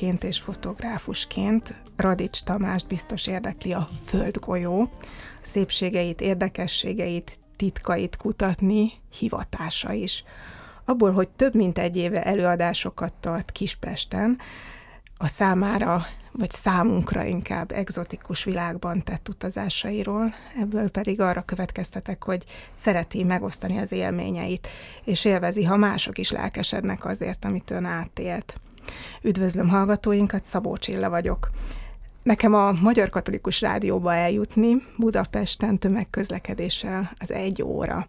[0.00, 4.90] Geológusként és fotográfusként Radics Tamást biztos érdekli a földgolyó,
[5.40, 10.24] szépségeit, érdekességeit, titkait kutatni hivatása is.
[10.84, 14.38] Abból, hogy több mint egy éve előadásokat tart Kispesten,
[15.16, 23.24] a számára, vagy számunkra inkább egzotikus világban tett utazásairól, ebből pedig arra következtetek, hogy szereti
[23.24, 24.68] megosztani az élményeit,
[25.04, 28.60] és élvezi, ha mások is lelkesednek azért, amit ön átélt.
[29.22, 31.50] Üdvözlöm hallgatóinkat, Szabó Csilla vagyok.
[32.22, 38.06] Nekem a Magyar Katolikus Rádióba eljutni Budapesten tömegközlekedéssel az egy óra.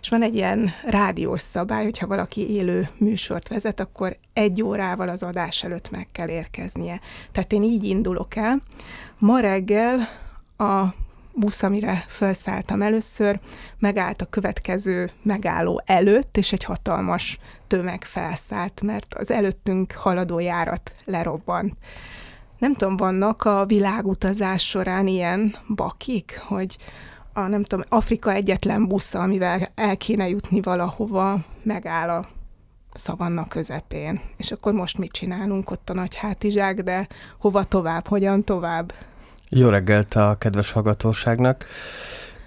[0.00, 5.22] És van egy ilyen rádiós szabály, hogyha valaki élő műsort vezet, akkor egy órával az
[5.22, 7.00] adás előtt meg kell érkeznie.
[7.32, 8.62] Tehát én így indulok el.
[9.18, 10.08] Ma reggel
[10.56, 10.84] a
[11.32, 13.40] busz, amire felszálltam először,
[13.78, 17.38] megállt a következő megálló előtt, és egy hatalmas
[17.74, 21.76] tömeg felszállt, mert az előttünk haladó járat lerobbant
[22.58, 26.76] nem tudom, vannak a világutazás során ilyen bakik, hogy
[27.32, 32.26] a, nem tudom, Afrika egyetlen busza, amivel el kéne jutni valahova, megáll a
[32.92, 34.20] szavanna közepén.
[34.36, 37.06] És akkor most mit csinálunk ott a nagy hátizsák, de
[37.38, 38.92] hova tovább, hogyan tovább?
[39.48, 41.64] Jó reggelt a kedves hallgatóságnak.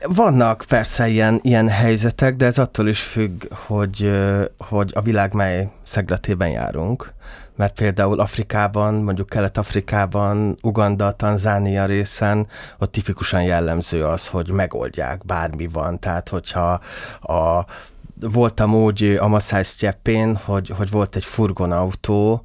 [0.01, 4.11] Vannak persze ilyen, ilyen helyzetek, de ez attól is függ, hogy,
[4.57, 7.15] hogy a világ mely szegletében járunk
[7.57, 15.67] mert például Afrikában, mondjuk Kelet-Afrikában, Uganda, Tanzánia részen, ott tipikusan jellemző az, hogy megoldják, bármi
[15.67, 15.99] van.
[15.99, 16.79] Tehát, hogyha
[17.21, 17.65] a
[18.19, 22.41] voltam úgy a Sztyeppén, hogy, hogy volt egy furgonautó,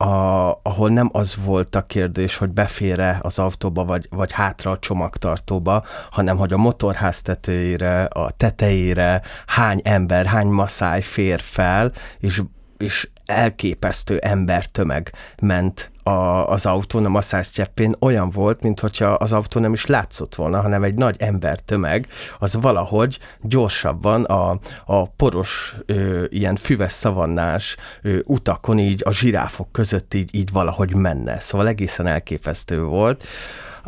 [0.00, 4.78] a, ahol nem az volt a kérdés, hogy befére az autóba, vagy, vagy hátra a
[4.78, 12.42] csomagtartóba, hanem hogy a motorház tetejére, a tetejére hány ember, hány maszáj fér fel, és
[12.78, 17.62] és elképesztő embertömeg ment a, az autón, a masszáz
[18.00, 22.06] olyan volt, mintha az autó nem is látszott volna, hanem egy nagy embertömeg,
[22.38, 29.72] az valahogy gyorsabban a, a poros, ö, ilyen füves szavannás ö, utakon így a zsiráfok
[29.72, 31.40] között így, így valahogy menne.
[31.40, 33.24] Szóval egészen elképesztő volt.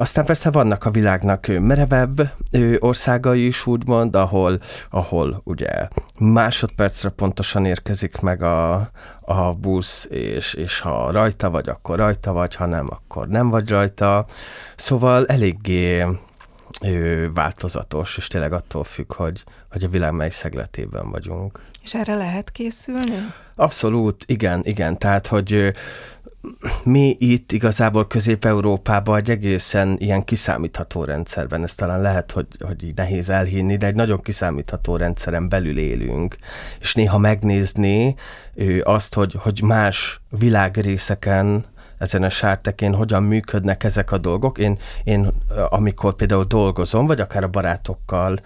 [0.00, 2.32] Aztán persze vannak a világnak merevebb
[2.78, 5.88] országai is, úgymond, ahol, ahol ugye
[6.18, 8.90] másodpercre pontosan érkezik meg a,
[9.20, 13.68] a busz, és, és ha rajta vagy, akkor rajta vagy, ha nem, akkor nem vagy
[13.68, 14.26] rajta.
[14.76, 16.06] Szóval eléggé
[17.34, 21.60] változatos, és tényleg attól függ, hogy, hogy a világ mely szegletében vagyunk.
[21.82, 23.32] És erre lehet készülni?
[23.54, 24.98] Abszolút, igen, igen.
[24.98, 25.72] Tehát, hogy
[26.82, 32.96] mi itt igazából Közép-Európában egy egészen ilyen kiszámítható rendszerben, ez talán lehet, hogy, hogy így
[32.96, 36.36] nehéz elhinni, de egy nagyon kiszámítható rendszeren belül élünk,
[36.80, 38.14] és néha megnézni
[38.82, 41.64] azt, hogy, hogy más világrészeken
[42.00, 44.58] ezen a sártekén hogyan működnek ezek a dolgok.
[44.58, 45.30] Én, én
[45.68, 48.36] amikor például dolgozom, vagy akár a barátokkal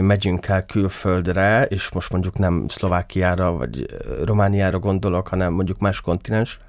[0.00, 3.86] megyünk el külföldre, és most mondjuk nem Szlovákiára, vagy
[4.24, 6.60] Romániára gondolok, hanem mondjuk más kontinensre,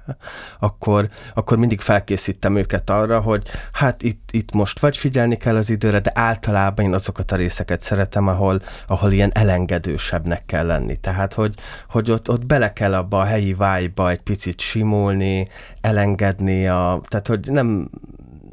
[0.58, 5.70] akkor, akkor mindig felkészítem őket arra, hogy hát itt, itt most vagy figyelni kell az
[5.70, 10.96] időre, de általában én azokat a részeket szeretem, ahol, ahol ilyen elengedősebbnek kell lenni.
[10.96, 11.54] Tehát, hogy,
[11.88, 15.46] hogy ott, ott bele kell abba a helyi vibe egy picit simulni,
[15.80, 17.88] elengedni, engedni, a, tehát hogy nem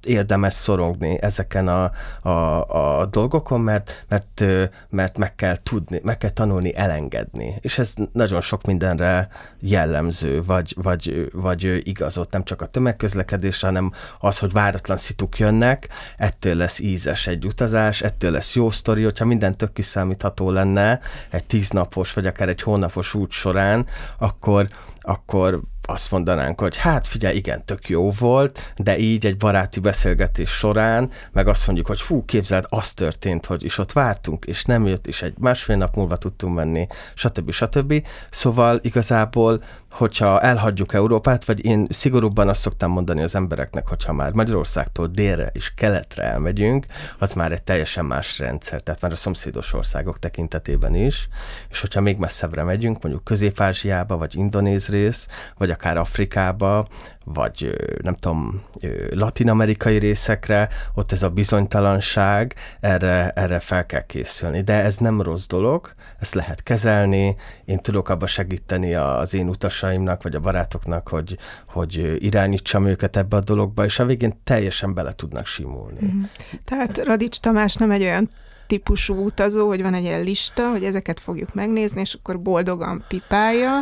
[0.06, 4.44] érdemes szorongni ezeken a, a, a dolgokon, mert, mert,
[4.90, 7.56] mert meg kell tudni, meg kell tanulni elengedni.
[7.60, 9.28] És ez nagyon sok mindenre
[9.60, 15.88] jellemző, vagy, vagy, vagy igazot, nem csak a tömegközlekedésre, hanem az, hogy váratlan szituk jönnek,
[16.18, 21.00] ettől lesz ízes egy utazás, ettől lesz jó sztori, hogyha minden tök kiszámítható lenne
[21.30, 23.86] egy tíznapos, vagy akár egy hónapos út során,
[24.18, 24.68] akkor,
[25.00, 25.62] akkor
[25.92, 31.10] azt mondanánk, hogy hát figyelj, igen, tök jó volt, de így egy baráti beszélgetés során,
[31.32, 35.08] meg azt mondjuk, hogy fú, képzeld, az történt, hogy is ott vártunk, és nem jött,
[35.08, 37.52] és egy másfél nap múlva tudtunk menni, stb.
[37.52, 38.08] stb.
[38.30, 39.62] Szóval igazából
[39.92, 45.50] hogyha elhagyjuk Európát, vagy én szigorúbban azt szoktam mondani az embereknek, hogyha már Magyarországtól délre
[45.54, 46.86] és keletre elmegyünk,
[47.18, 51.28] az már egy teljesen más rendszer, tehát már a szomszédos országok tekintetében is,
[51.70, 55.28] és hogyha még messzebbre megyünk, mondjuk Közép-Ázsiába, vagy Indonéz rész,
[55.58, 56.88] vagy akár Afrikába,
[57.24, 58.64] vagy nem tudom,
[59.10, 64.62] latinamerikai részekre, ott ez a bizonytalanság, erre, erre fel kell készülni.
[64.62, 67.36] De ez nem rossz dolog, ezt lehet kezelni,
[67.66, 71.38] én tudok abba segíteni az én utasaimnak, vagy a barátoknak, hogy,
[71.68, 76.14] hogy irányítsam őket ebbe a dologba, és a végén teljesen bele tudnak simulni.
[76.14, 76.24] Mm.
[76.66, 78.30] Tehát Radics Tamás nem egy olyan
[78.68, 83.80] típusú utazó, hogy van egy ilyen lista, hogy ezeket fogjuk megnézni, és akkor boldogan pipálja,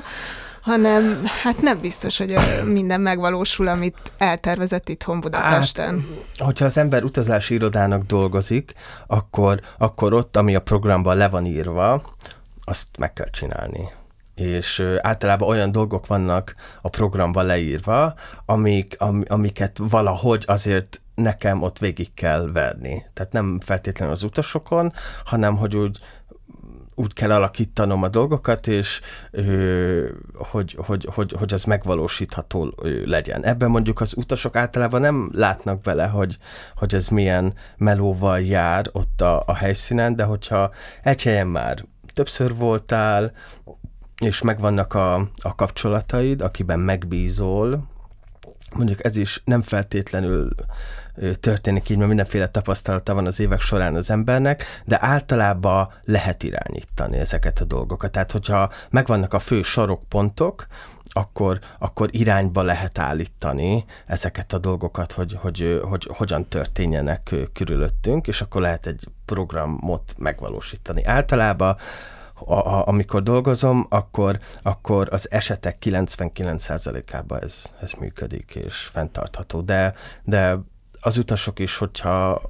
[0.62, 2.36] hanem hát nem biztos, hogy
[2.66, 6.06] minden megvalósul, amit eltervezett itthon Budapesten.
[6.38, 8.74] Hát, hogyha az ember utazási irodának dolgozik,
[9.08, 12.02] akkor, akkor ott, ami a programban le van írva,
[12.64, 13.98] azt meg kell csinálni
[14.40, 18.14] és általában olyan dolgok vannak a programban leírva,
[18.46, 23.06] amik, am, amiket valahogy azért nekem ott végig kell verni.
[23.14, 24.94] Tehát nem feltétlenül az utasokon,
[25.26, 26.00] hanem hogy úgy
[27.00, 29.02] úgy kell alakítanom a dolgokat, és
[30.34, 32.74] hogy, hogy, hogy, hogy az megvalósítható
[33.06, 33.46] legyen.
[33.46, 36.38] Ebben mondjuk az utasok általában nem látnak bele, hogy,
[36.76, 40.72] hogy ez milyen melóval jár ott a, a helyszínen, de hogyha
[41.04, 43.32] egy helyen már többször voltál,
[44.18, 47.88] és megvannak a, a kapcsolataid, akiben megbízol,
[48.76, 50.50] mondjuk ez is nem feltétlenül
[51.40, 57.18] történik így, mert mindenféle tapasztalata van az évek során az embernek, de általában lehet irányítani
[57.18, 58.12] ezeket a dolgokat.
[58.12, 60.68] Tehát, hogyha megvannak a fő sarokpontok,
[61.12, 68.42] akkor, akkor irányba lehet állítani ezeket a dolgokat, hogy, hogy, hogy hogyan történjenek körülöttünk, és
[68.42, 71.06] akkor lehet egy programot megvalósítani.
[71.06, 71.76] Általában
[72.46, 79.62] a, a, amikor dolgozom, akkor, akkor az esetek 99%-ában ez, ez működik és fenntartható.
[79.62, 79.94] De,
[80.24, 80.58] de
[81.02, 82.42] az utasok is, hogyha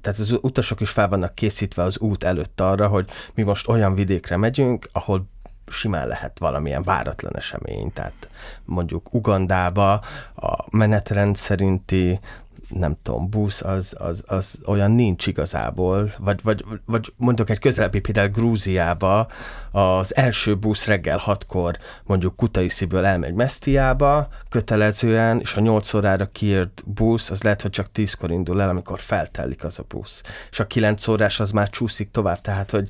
[0.00, 3.94] tehát az utasok is fel vannak készítve az út előtt arra, hogy mi most olyan
[3.94, 5.28] vidékre megyünk, ahol
[5.66, 8.28] simán lehet valamilyen váratlan esemény, tehát
[8.64, 9.92] mondjuk Ugandába
[10.34, 12.20] a menetrend szerinti
[12.68, 18.00] nem tudom, busz, az, az, az olyan nincs igazából, vagy, vagy, vagy mondok egy közelebbi
[18.00, 19.28] például Grúziába,
[19.70, 26.82] az első busz reggel hatkor mondjuk Kutaisziből elmegy Mesztiába kötelezően, és a nyolc órára kiírt
[26.86, 30.22] busz, az lehet, hogy csak tízkor indul el, amikor feltelik az a busz.
[30.50, 32.88] És a kilenc órás az már csúszik tovább, tehát, hogy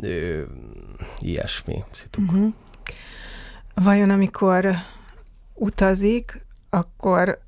[0.00, 0.42] ö,
[1.18, 2.32] ilyesmi szituk.
[2.32, 2.52] Uh-huh.
[3.74, 4.74] Vajon amikor
[5.54, 7.38] utazik, akkor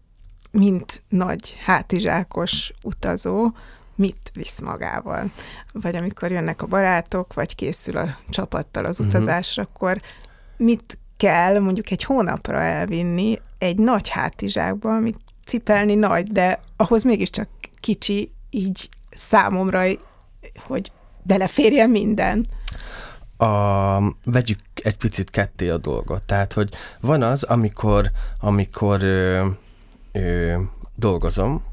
[0.50, 3.52] mint nagy hátizsákos utazó,
[3.94, 5.31] mit visz magával.
[5.73, 9.08] Vagy amikor jönnek a barátok, vagy készül a csapattal az mhm.
[9.08, 9.76] utazásra, uh-huh.
[9.76, 10.00] akkor
[10.56, 17.49] mit kell mondjuk egy hónapra elvinni egy nagy hátizsákba, amit cipelni nagy, de ahhoz mégiscsak
[17.81, 19.82] kicsi, így számomra,
[20.67, 20.93] hogy
[21.23, 22.46] beleférjen minden.
[23.37, 23.46] A,
[24.25, 26.23] vegyük egy picit ketté a dolgot.
[26.23, 26.69] Tehát, hogy
[27.00, 28.11] van az, amikor,
[28.41, 29.00] amikor
[30.12, 30.56] ö,
[30.96, 31.64] dolgozom,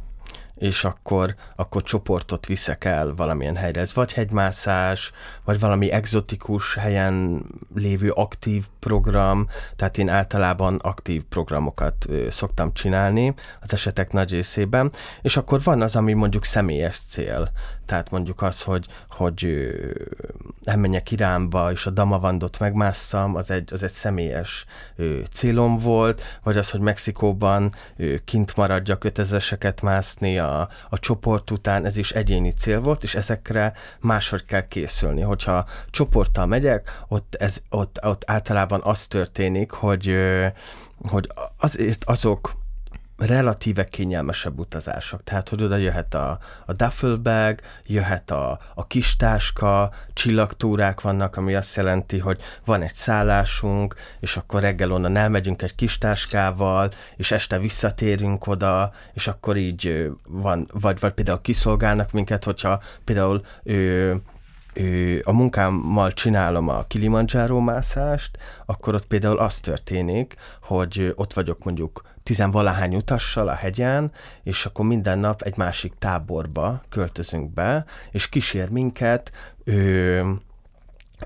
[0.57, 3.81] és akkor, akkor csoportot viszek el valamilyen helyre.
[3.81, 5.11] Ez vagy hegymászás,
[5.43, 7.45] vagy valami egzotikus helyen
[7.75, 14.91] lévő aktív program, tehát én általában aktív programokat ö, szoktam csinálni az esetek nagy részében,
[15.21, 17.51] és akkor van az, ami mondjuk személyes cél.
[17.87, 19.67] Tehát mondjuk az, hogy, hogy
[20.63, 24.65] elmenjek Iránba, és a Damavandot megmásszam, az egy, az egy személyes
[25.31, 27.73] célom volt, vagy az, hogy Mexikóban
[28.25, 33.73] kint maradjak ötezreseket mászni a, a csoport után, ez is egyéni cél volt, és ezekre
[33.99, 35.21] máshogy kell készülni.
[35.21, 40.15] Hogyha csoporttal megyek, ott, ez, ott, ott általában az történik, hogy,
[41.09, 42.65] hogy azért azok
[43.17, 45.23] relatíve kényelmesebb utazások.
[45.23, 51.75] Tehát, hogy oda jöhet a, a duffelbag, jöhet a, a kistáska, csillagtúrák vannak, ami azt
[51.75, 58.47] jelenti, hogy van egy szállásunk, és akkor reggel onnan elmegyünk egy kistáskával, és este visszatérünk
[58.47, 64.21] oda, és akkor így van, vagy, vagy például kiszolgálnak minket, hogyha például ő,
[65.23, 72.01] a munkámmal csinálom a Kilimanjaro mászást, akkor ott például az történik, hogy ott vagyok mondjuk
[72.23, 74.11] tizenvalahány utassal a hegyen,
[74.43, 79.31] és akkor minden nap egy másik táborba költözünk be, és kísér minket
[79.63, 80.31] ö,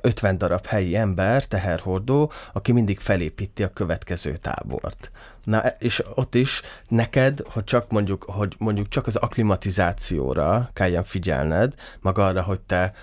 [0.01, 5.11] 50 darab helyi ember, teherhordó, aki mindig felépíti a következő tábort.
[5.43, 11.73] Na, és ott is neked, hogy csak mondjuk, hogy mondjuk csak az aklimatizációra kelljen figyelned,
[12.01, 12.93] meg arra, hogy te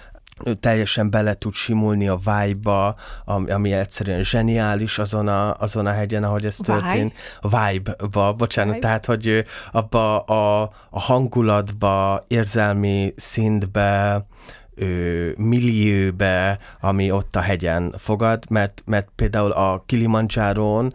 [0.61, 6.25] teljesen bele tud simulni a vibe-ba, ami, ami egyszerűen zseniális azon a, azon a hegyen,
[6.25, 7.18] ahogy ez történt.
[7.40, 8.87] A vibe-ba, bocsánat, vibe.
[8.87, 14.26] tehát, hogy abba a, a hangulatba, érzelmi szintbe,
[14.75, 20.95] ö, millióbe, ami ott a hegyen fogad, mert, mert például a Kilimanjáron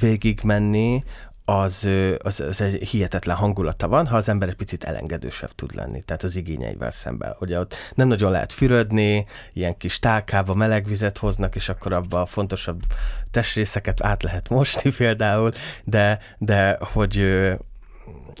[0.00, 1.04] végig menni,
[1.44, 6.02] az, az, az egy hihetetlen hangulata van, ha az ember egy picit elengedősebb tud lenni,
[6.02, 7.36] tehát az igényeivel szemben.
[7.40, 12.20] Ugye ott nem nagyon lehet fürödni, ilyen kis tálkába meleg vizet hoznak, és akkor abba
[12.20, 12.82] a fontosabb
[13.30, 15.52] testrészeket át lehet mosni például,
[15.84, 17.42] de, de hogy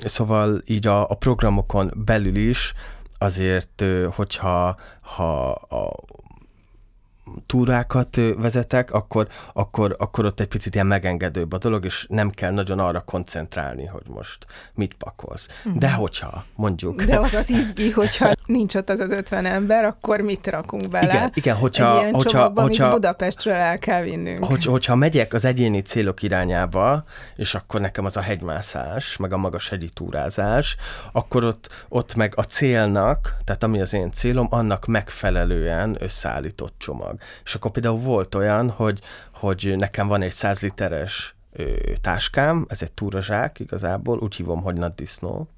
[0.04, 2.74] szóval így a, a programokon belül is
[3.18, 5.92] azért, hogyha ha a
[7.46, 12.52] túrákat vezetek, akkor, akkor, akkor ott egy picit ilyen megengedőbb a dolog, és nem kell
[12.52, 15.48] nagyon arra koncentrálni, hogy most mit pakolsz.
[15.68, 15.78] Mm.
[15.78, 17.02] De hogyha, mondjuk...
[17.02, 21.12] De az az izgi, hogyha nincs ott az az 50 ember, akkor mit rakunk bele?
[21.12, 21.94] Igen, igen hogyha...
[21.94, 24.44] Egy ilyen hogyha, csomagban, hogyha, Budapestről el kell vinnünk.
[24.44, 27.04] Hogy, hogyha megyek az egyéni célok irányába,
[27.36, 30.76] és akkor nekem az a hegymászás, meg a magas hegyi túrázás,
[31.12, 37.18] akkor ott, ott meg a célnak, tehát ami az én célom, annak megfelelően összeállított csomag.
[37.44, 39.00] És akkor például volt olyan, hogy,
[39.34, 41.34] hogy nekem van egy 100 literes
[42.00, 45.48] táskám, ez egy túrazsák igazából, úgy hívom, hogy nagy disznó,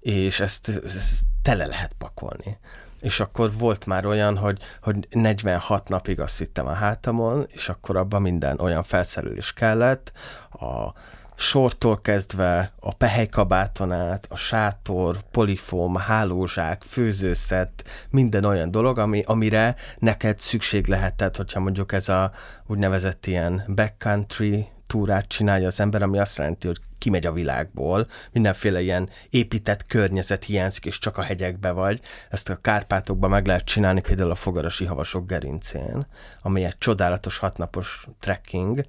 [0.00, 2.58] és ezt, ezt tele lehet pakolni.
[3.00, 7.96] És akkor volt már olyan, hogy, hogy 46 napig azt hittem a hátamon, és akkor
[7.96, 10.12] abban minden olyan felszerelés kellett,
[10.50, 10.92] a
[11.38, 19.74] sortól kezdve a pehelykabáton át, a sátor, polifóm, hálózsák, főzőszett, minden olyan dolog, ami, amire
[19.98, 22.32] neked szükség lehet, tehát hogyha mondjuk ez a
[22.66, 28.80] úgynevezett ilyen backcountry túrát csinálja az ember, ami azt jelenti, hogy kimegy a világból, mindenféle
[28.80, 32.00] ilyen épített környezet hiányzik, és csak a hegyekbe vagy.
[32.30, 36.06] Ezt a Kárpátokban meg lehet csinálni például a Fogarasi Havasok gerincén,
[36.42, 38.80] ami egy csodálatos hatnapos trekking.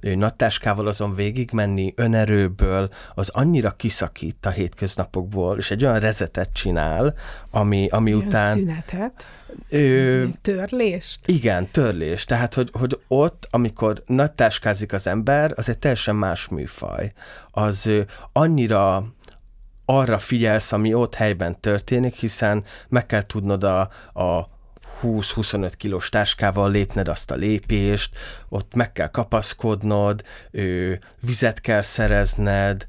[0.00, 5.98] Ő nagy táskával azon végig menni önerőből, az annyira kiszakít a hétköznapokból, és egy olyan
[5.98, 7.14] rezetet csinál,
[7.50, 8.54] ami, ami Ilyen után...
[8.56, 9.26] Szünetet?
[9.70, 11.20] Ö, Törlést?
[11.26, 12.24] igen, törlés.
[12.24, 17.12] Tehát, hogy, hogy ott, amikor nagy táskázik az ember, az egy teljesen más műfaj.
[17.50, 18.00] Az ö,
[18.32, 19.04] annyira
[19.84, 23.80] arra figyelsz, ami ott helyben történik, hiszen meg kell tudnod a,
[24.12, 24.48] a
[25.02, 28.16] 20-25 kilós táskával lépned azt a lépést,
[28.48, 30.24] ott meg kell kapaszkodnod,
[31.20, 32.86] vizet kell szerezned,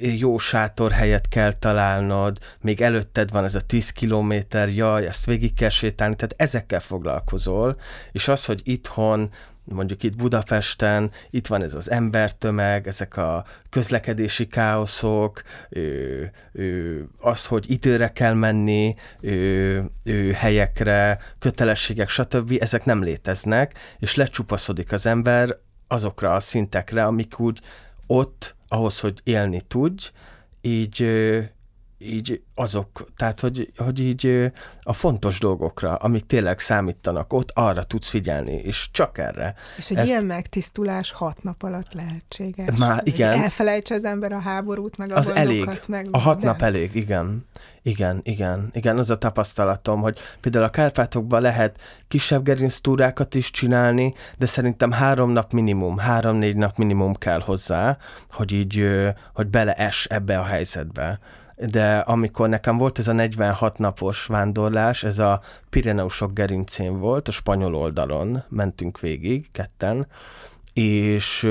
[0.00, 5.68] jó sátorhelyet kell találnod, még előtted van ez a 10 kilométer, jaj, ezt végig kell
[5.68, 7.76] sétálni, tehát ezekkel foglalkozol,
[8.12, 9.30] és az, hogy itthon
[9.74, 17.46] mondjuk itt Budapesten, itt van ez az embertömeg, ezek a közlekedési káoszok, ő, ő, az,
[17.46, 25.06] hogy időre kell menni ő, ő, helyekre, kötelességek, stb., ezek nem léteznek, és lecsupaszodik az
[25.06, 25.56] ember
[25.88, 27.60] azokra a szintekre, amik úgy
[28.08, 30.10] ott, ahhoz, hogy élni tudj,
[30.60, 31.06] így
[31.98, 34.52] így azok, tehát hogy, hogy így
[34.82, 39.54] a fontos dolgokra, amik tényleg számítanak, ott arra tudsz figyelni, és csak erre.
[39.76, 40.08] És egy Ezt...
[40.08, 42.76] ilyen megtisztulás hat nap alatt lehetséges.
[42.76, 43.32] Már igen.
[43.32, 45.70] Hogy elfelejtse az ember a háborút, meg a Az elég.
[45.88, 47.46] Meg a hat nap elég, igen.
[47.82, 51.78] Igen, igen, igen, az a tapasztalatom, hogy például a Kárpátokban lehet
[52.08, 57.98] kisebb gerinctúrákat is csinálni, de szerintem három nap minimum, három-négy nap minimum kell hozzá,
[58.30, 58.84] hogy így,
[59.34, 61.18] hogy belees ebbe a helyzetbe
[61.66, 67.32] de amikor nekem volt ez a 46 napos vándorlás, ez a Pireneusok gerincén volt, a
[67.32, 70.06] spanyol oldalon mentünk végig, ketten,
[70.72, 71.48] és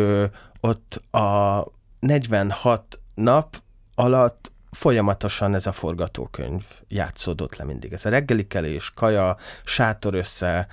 [0.59, 1.63] ott a
[1.99, 3.61] 46 nap
[3.95, 7.93] alatt folyamatosan ez a forgatókönyv játszódott le mindig.
[7.93, 10.67] Ez a reggelikelés, kaja, sátor össze,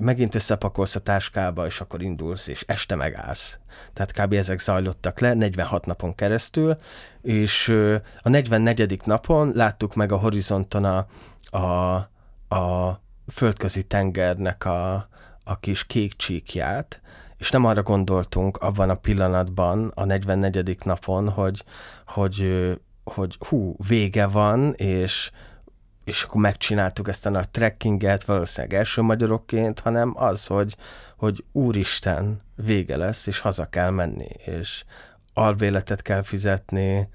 [0.00, 3.58] megint összepakolsz a táskába, és akkor indulsz, és este megállsz.
[3.92, 4.32] Tehát kb.
[4.32, 6.76] ezek zajlottak le 46 napon keresztül,
[7.22, 7.68] és
[8.22, 9.00] a 44.
[9.04, 11.06] napon láttuk meg a horizonton a,
[11.56, 11.94] a,
[12.56, 13.00] a
[13.32, 15.08] földközi tengernek a,
[15.44, 17.00] a kis kék csíkját,
[17.36, 20.76] és nem arra gondoltunk abban a pillanatban, a 44.
[20.84, 21.64] napon, hogy,
[22.06, 22.70] hogy
[23.04, 25.30] hogy hú, vége van, és,
[26.04, 30.76] és akkor megcsináltuk ezt a nagy trekkinget, valószínűleg első magyarokként, hanem az, hogy,
[31.16, 34.84] hogy úristen, vége lesz, és haza kell menni, és
[35.34, 37.08] alvéletet kell fizetni,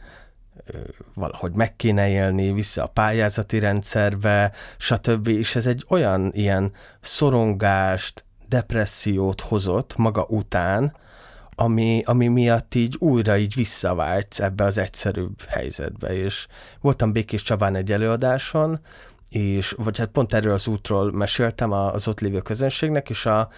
[1.14, 5.28] valahogy meg kéne élni, vissza a pályázati rendszerbe, stb.
[5.28, 10.96] És ez egy olyan ilyen szorongást, depressziót hozott maga után,
[11.60, 16.48] ami, ami miatt így újra így visszavágysz ebbe az egyszerűbb helyzetbe, és
[16.82, 18.80] voltam Békés Csabán egy előadáson,
[19.30, 23.50] és, vagy hát pont erről az útról meséltem az ott lévő közönségnek, és a,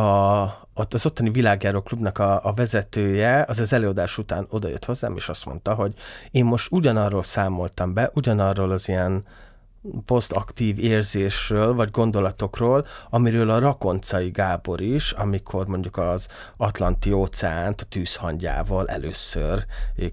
[0.00, 0.42] a,
[0.74, 5.46] az ottani világjáró klubnak a, a vezetője az az előadás után odajött hozzám, és azt
[5.46, 5.94] mondta, hogy
[6.30, 9.24] én most ugyanarról számoltam be, ugyanarról az ilyen
[10.04, 17.84] posztaktív érzésről, vagy gondolatokról, amiről a Rakoncai Gábor is, amikor mondjuk az Atlanti óceánt a
[17.84, 19.64] tűzhangyával először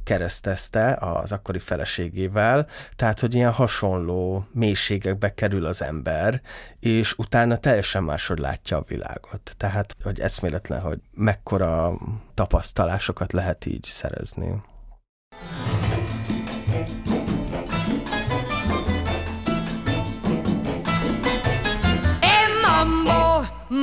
[0.03, 6.41] keresztezte az akkori feleségével, tehát, hogy ilyen hasonló mélységekbe kerül az ember,
[6.79, 9.53] és utána teljesen máshogy látja a világot.
[9.57, 11.97] Tehát, hogy eszméletlen, hogy mekkora
[12.33, 14.61] tapasztalásokat lehet így szerezni.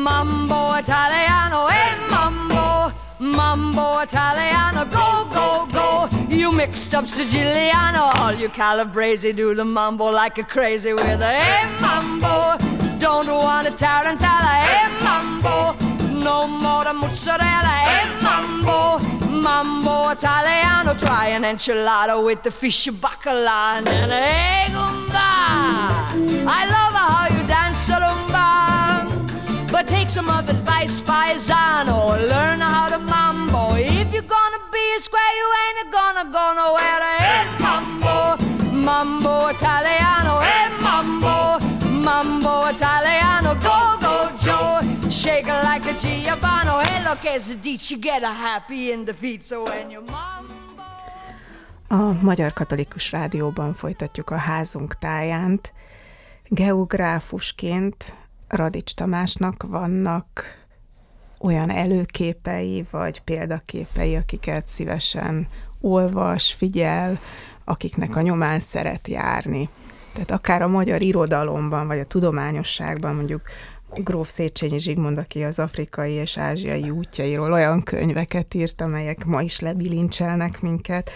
[0.08, 6.08] Mambo Italiano, hey mambo, mambo Italiano, go, go, go.
[6.30, 11.26] You mixed up Siciliano, all you Calabrese do the mambo like a crazy with a
[11.26, 12.56] hey mambo.
[12.98, 15.76] Don't want a tarantella, hey mambo.
[16.24, 18.98] No more the mozzarella, hey mambo.
[19.42, 25.28] Mambo Italiano, try an enchilada with the fish bacala and hey gumba.
[26.48, 28.87] I love how you dance rumba.
[29.70, 32.16] But take some of advice, paisano.
[32.28, 33.74] Learn how to mambo.
[33.76, 37.02] If you're gonna be a square, you ain't gonna go nowhere.
[37.18, 38.36] Hey, mambo,
[38.72, 40.40] mambo Italiano.
[40.40, 41.58] Hey, mambo,
[42.02, 43.54] mambo Italiano.
[43.60, 44.80] Go, go, Joe.
[45.10, 46.88] Shake it like a Giovanni.
[46.88, 49.44] Hey, look, as a ditch, you get a happy in the feet.
[49.44, 50.54] So when you mambo.
[51.90, 55.72] A Magyar Katolikus Rádióban folytatjuk a házunk tájánt.
[56.48, 58.14] Geográfusként
[58.48, 60.28] Radics Tamásnak vannak
[61.40, 65.48] olyan előképei, vagy példaképei, akiket szívesen
[65.80, 67.18] olvas, figyel,
[67.64, 69.68] akiknek a nyomán szeret járni.
[70.12, 73.42] Tehát akár a magyar irodalomban, vagy a tudományosságban mondjuk
[73.94, 79.60] Gróf Széchenyi Zsigmond, aki az afrikai és ázsiai útjairól olyan könyveket írt, amelyek ma is
[79.60, 81.10] lebilincselnek minket,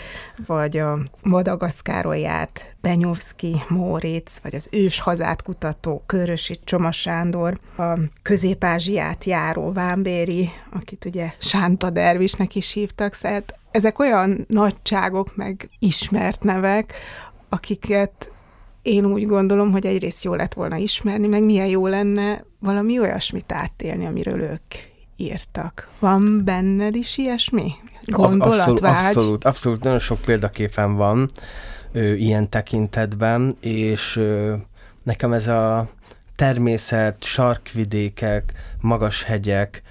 [0.47, 7.99] vagy a Madagaszkáról járt Benyovszki, Móricz, vagy az ős hazát kutató Körösi Csoma Sándor, a
[8.23, 16.43] Közép-Ázsiát járó Vámbéri, akit ugye Sánta Dervisnek is hívtak, szóval ezek olyan nagyságok, meg ismert
[16.43, 16.95] nevek,
[17.49, 18.31] akiket
[18.83, 23.53] én úgy gondolom, hogy egyrészt jó lett volna ismerni, meg milyen jó lenne valami olyasmit
[23.53, 24.75] átélni, amiről ők
[25.16, 25.88] írtak.
[25.98, 27.72] Van benned is ilyesmi?
[28.07, 28.68] Gondolatvágy?
[28.68, 31.31] Abszolút, abszolút, abszolút nagyon sok példaképen van
[31.92, 34.55] ö, ilyen tekintetben, és ö,
[35.03, 35.88] nekem ez a
[36.37, 39.83] természet, sarkvidékek, magas hegyek,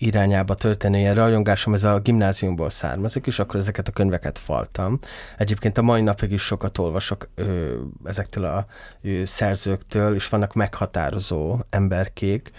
[0.00, 4.98] irányába történő ilyen rajongásom, ez a gimnáziumból származik, és akkor ezeket a könyveket faltam.
[5.38, 8.66] Egyébként a mai napig is sokat olvasok ö, ezektől a
[9.02, 12.50] ö, szerzőktől, és vannak meghatározó emberkék,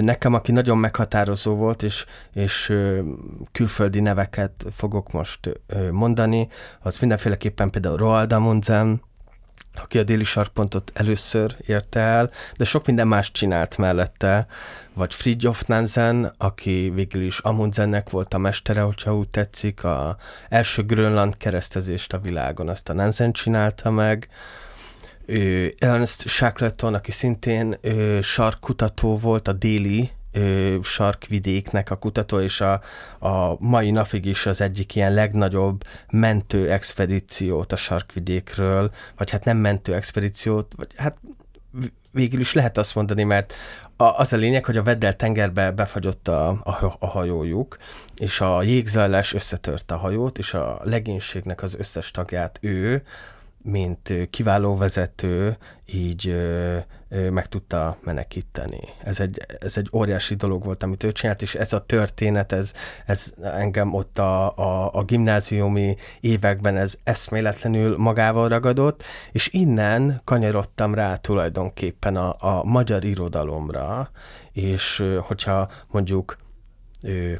[0.00, 2.72] Nekem, aki nagyon meghatározó volt, és, és
[3.52, 6.48] külföldi neveket fogok most mondani,
[6.80, 9.02] az mindenféleképpen például Roald Amundsen,
[9.74, 14.46] aki a déli sarkpontot először érte el, de sok minden más csinált mellette,
[14.94, 20.16] vagy Fridtjof Nansen, aki végül is Amundsennek volt a mestere, hogyha úgy tetszik, a
[20.48, 24.28] első Grönland keresztezést a világon, azt a Nansen csinálta meg,
[25.78, 27.76] Ernst Shackleton, aki szintén
[28.22, 32.80] sarkkutató volt a déli ö, sarkvidéknek a kutató, és a,
[33.18, 39.56] a mai napig is az egyik ilyen legnagyobb mentő expedíciót a sarkvidékről, vagy hát nem
[39.56, 41.16] mentő expedíciót, vagy hát
[42.12, 43.54] végül is lehet azt mondani, mert
[43.96, 47.76] a, az a lényeg, hogy a Veddel tengerbe befagyott a, a, a hajójuk,
[48.16, 53.02] és a jégzajlás összetörte a hajót, és a legénységnek az összes tagját ő
[53.62, 56.36] mint kiváló vezető így
[57.30, 58.80] meg tudta menekíteni.
[59.04, 62.72] Ez egy, ez egy óriási dolog volt, amit ő csinált, és ez a történet, ez,
[63.06, 70.94] ez engem ott a, a, a gimnáziumi években ez eszméletlenül magával ragadott, és innen kanyarodtam
[70.94, 74.10] rá tulajdonképpen a, a magyar irodalomra,
[74.52, 76.36] és hogyha mondjuk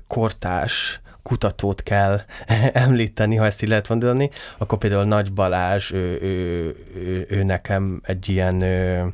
[0.06, 2.20] kortás kutatót kell
[2.72, 8.00] említeni, ha ezt így lehet mondani, akkor például Nagy Balázs, ő, ő, ő, ő nekem
[8.04, 8.64] egy ilyen
[9.04, 9.08] Mm,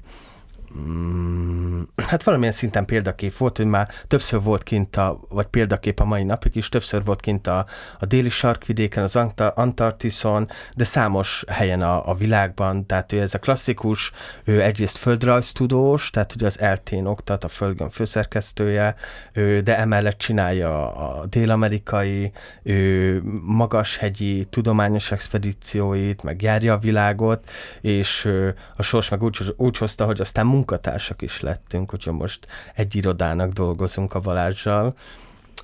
[1.97, 6.25] hát valamilyen szinten példakép volt, hogy már többször volt kint a, vagy példakép a mai
[6.25, 7.67] napig is, többször volt kint a,
[7.99, 9.17] a déli sarkvidéken, az
[9.55, 14.13] Antarktiszon, de számos helyen a, a világban, tehát ő ez a klasszikus,
[14.45, 18.95] ő egyrészt földrajztudós, tehát ugye az eltén oktat, a Földgön főszerkesztője,
[19.33, 28.29] ő, de emellett csinálja a dél-amerikai, ő magashegyi tudományos expedícióit, meg járja a világot, és
[28.77, 33.53] a sors meg úgy, úgy hozta, hogy aztán munkatársak is lettünk, hogyha most egy irodának
[33.53, 34.95] dolgozunk a Balázsjal.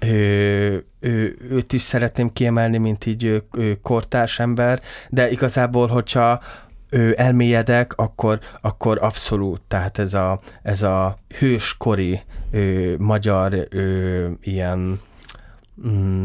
[0.00, 6.40] Ő, ő, őt is szeretném kiemelni, mint így ő, ő kortárs ember, de igazából, hogyha
[6.90, 15.00] ö, elmélyedek, akkor, akkor abszolút, tehát ez a, ez a hőskori ö, magyar ö, ilyen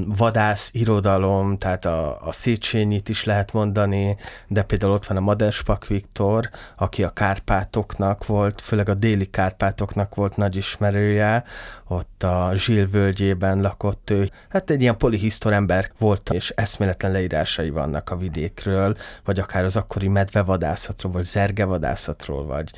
[0.06, 5.88] vadász irodalom, tehát a, a Széchenyit is lehet mondani, de például ott van a Maderspak
[5.88, 11.44] Viktor, aki a Kárpátoknak volt, főleg a déli Kárpátoknak volt nagy ismerője,
[11.88, 14.30] ott a Zsil völgyében lakott ő.
[14.50, 19.76] Hát egy ilyen polihisztor ember volt, és eszméletlen leírásai vannak a vidékről, vagy akár az
[19.76, 22.72] akkori medvevadászatról, vagy zergevadászatról, vagy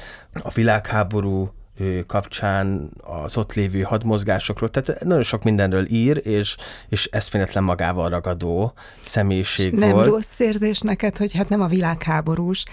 [0.44, 1.52] a világháború
[2.08, 2.92] kapcsán
[3.24, 6.58] az ott lévő hadmozgásokról, tehát nagyon sok mindenről ír, és,
[6.90, 10.06] és eszméletlen magával ragadó személyiség nem volt.
[10.06, 12.64] Nem rossz érzés neked, hogy hát nem a világháborús,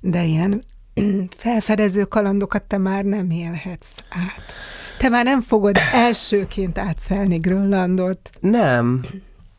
[0.00, 0.64] de ilyen
[1.36, 4.52] felfedező kalandokat te már nem élhetsz át.
[4.98, 8.30] Te már nem fogod elsőként átszelni Grönlandot.
[8.40, 9.02] Nem,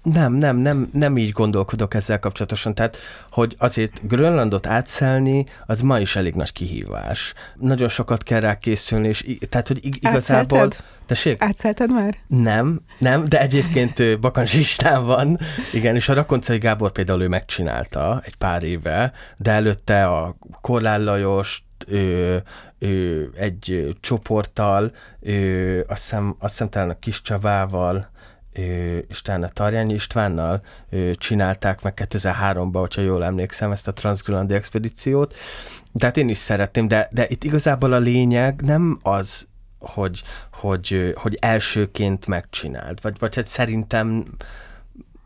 [0.03, 2.73] nem, nem, nem, nem így gondolkodok ezzel kapcsolatosan.
[2.73, 2.97] Tehát,
[3.31, 7.33] hogy azért Grönlandot átszelni, az ma is elég nagy kihívás.
[7.55, 10.59] Nagyon sokat kell rá készülni, és tehát, hogy igazából...
[10.59, 10.83] Átszelted?
[11.05, 11.43] Tessék?
[11.43, 12.17] Átszelted már?
[12.27, 15.39] Nem, nem, de egyébként Bakancsistán van.
[15.73, 21.03] Igen, és a Rakoncai Gábor például ő megcsinálta egy pár éve, de előtte a Korlál
[21.03, 22.43] Lajos, ő,
[22.79, 28.09] ő, egy csoporttal, ő, azt, hiszem, azt hiszem talán a Kis Csabával,
[29.07, 29.21] és
[29.53, 30.61] Tarjányi Istvánnal
[31.13, 35.35] csinálták meg 2003-ban, hogyha jól emlékszem, ezt a Transgrönlandi expedíciót.
[35.93, 39.47] Tehát én is szeretném, de, de itt igazából a lényeg nem az,
[39.79, 44.25] hogy, hogy, hogy elsőként megcsinált, vagy, vagy hát szerintem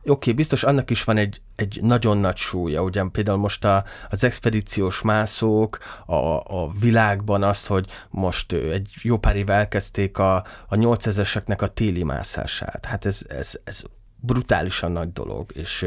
[0.05, 3.83] Oké, okay, biztos annak is van egy, egy nagyon nagy súlya, ugye például most a,
[4.09, 10.35] az expedíciós mászók a, a világban azt, hogy most egy jó pár éve elkezdték a,
[10.67, 12.85] a 8000-eseknek a téli mászását.
[12.85, 13.83] Hát ez, ez, ez
[14.15, 15.85] brutálisan nagy dolog, és,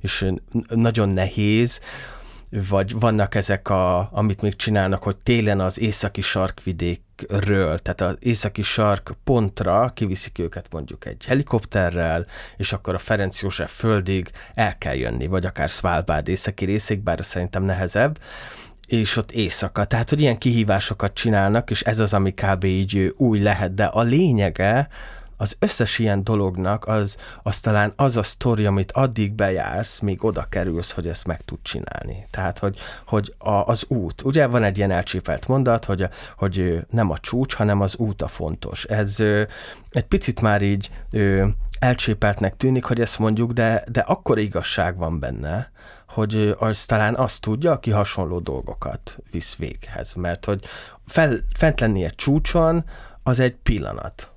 [0.00, 0.32] és
[0.68, 1.80] nagyon nehéz,
[2.50, 8.62] vagy vannak ezek, a, amit még csinálnak, hogy télen az északi sarkvidékről, tehát az északi
[8.62, 14.94] sark pontra kiviszik őket mondjuk egy helikopterrel, és akkor a Ferenc József földig el kell
[14.94, 18.18] jönni, vagy akár Svalbard északi részig, bár szerintem nehezebb,
[18.86, 19.84] és ott éjszaka.
[19.84, 22.64] Tehát, hogy ilyen kihívásokat csinálnak, és ez az, ami kb.
[22.64, 24.88] így új lehet, de a lényege,
[25.36, 30.46] az összes ilyen dolognak az, az talán az a sztori, amit addig bejársz, míg oda
[30.48, 32.26] kerülsz, hogy ezt meg tud csinálni.
[32.30, 34.22] Tehát, hogy, hogy a, az út.
[34.22, 38.28] Ugye van egy ilyen elcsépelt mondat, hogy, hogy nem a csúcs, hanem az út a
[38.28, 38.84] fontos.
[38.84, 39.20] Ez
[39.90, 40.90] egy picit már így
[41.78, 45.70] elcsépeltnek tűnik, hogy ezt mondjuk, de, de akkor igazság van benne,
[46.08, 50.14] hogy az talán azt tudja, aki hasonló dolgokat visz véghez.
[50.14, 50.64] Mert hogy
[51.06, 52.84] fel, fent lenni egy csúcson,
[53.22, 54.30] az egy pillanat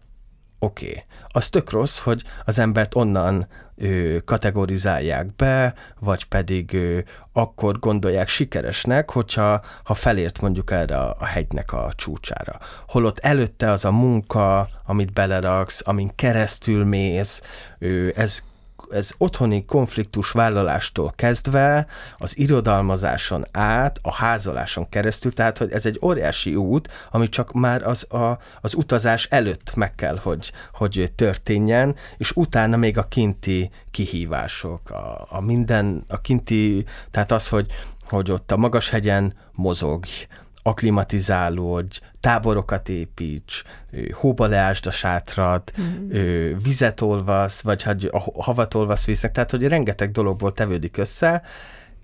[0.60, 0.90] oké.
[0.90, 1.04] Okay.
[1.28, 7.00] Az tök rossz, hogy az embert onnan ö, kategorizálják be, vagy pedig ö,
[7.34, 12.60] akkor gondolják sikeresnek, hogyha ha felért mondjuk erre a, a hegynek a csúcsára.
[12.88, 17.42] Holott előtte az a munka, amit beleraksz, amin keresztül mész,
[17.80, 18.44] ö, ez
[18.90, 26.00] ez otthoni konfliktus vállalástól kezdve az irodalmazáson át, a házaláson keresztül, tehát hogy ez egy
[26.04, 31.96] óriási út, ami csak már az, a, az utazás előtt meg kell, hogy, hogy történjen,
[32.18, 37.68] és utána még a kinti kihívások, a, a minden, a kinti, tehát az, hogy,
[38.10, 40.10] hogy ott a magas hegyen mozogj,
[40.62, 43.64] aklimatizálódj, táborokat építs,
[44.12, 46.10] hóba leásd a sátrat, mm.
[46.64, 51.42] vizet olvasz, vagy hogy a havat olvasz víznek, tehát hogy rengeteg dologból tevődik össze,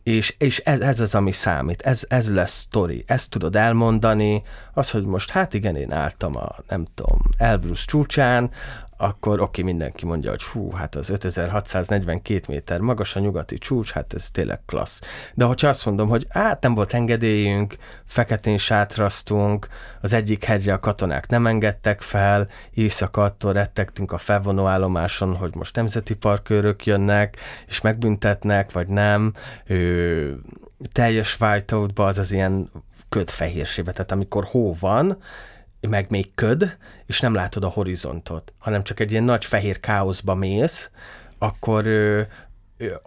[0.06, 4.42] és, és ez, ez az, ami számít, ez, ez lesz sztori, ezt tudod elmondani,
[4.74, 8.50] az, hogy most hát igen, én álltam a, nem tudom, Elbrus csúcsán,
[8.98, 14.14] akkor oké, mindenki mondja, hogy hú, hát az 5642 méter magas a nyugati csúcs, hát
[14.14, 15.02] ez tényleg klassz.
[15.34, 19.68] De hogyha azt mondom, hogy hát nem volt engedélyünk, feketén sátraztunk,
[20.02, 25.76] az egyik hegyre a katonák nem engedtek fel, éjszaka attól rettegtünk a felvonóállomáson, hogy most
[25.76, 29.34] nemzeti parkőrök jönnek, és megbüntetnek, vagy nem.
[29.66, 30.40] Ő,
[30.92, 32.70] teljes whiteoutba az az ilyen
[33.10, 35.18] ködfehérsébe, tehát amikor hó van,
[35.90, 40.36] meg még köd, és nem látod a horizontot, hanem csak egy ilyen nagy fehér káoszba
[40.36, 40.90] mész,
[41.38, 41.86] akkor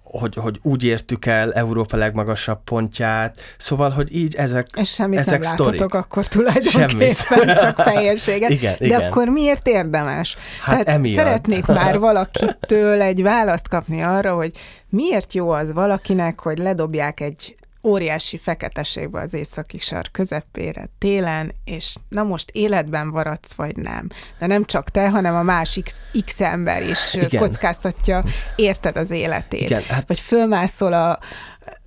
[0.05, 5.43] hogy, hogy úgy értük el Európa legmagasabb pontját, szóval, hogy így ezek És semmit ezek
[5.43, 5.81] nem sztorik.
[5.81, 7.57] látotok akkor tulajdonképpen, semmit.
[7.59, 8.51] csak fehérséget.
[8.59, 9.03] Igen, De igen.
[9.03, 10.37] akkor miért érdemes?
[10.61, 11.17] Hát Tehát emiatt.
[11.17, 14.53] szeretnék már valakitől egy választ kapni arra, hogy
[14.89, 21.97] miért jó az valakinek, hogy ledobják egy óriási feketeségbe az északi sar közepére télen, és
[22.09, 24.09] na most életben maradsz, vagy nem.
[24.39, 25.91] De nem csak te, hanem a másik
[26.25, 27.41] X ember is Igen.
[27.41, 28.25] kockáztatja,
[28.57, 29.61] érted az életét.
[29.61, 30.09] Igen, hát...
[30.09, 31.19] Vagy fölmászol a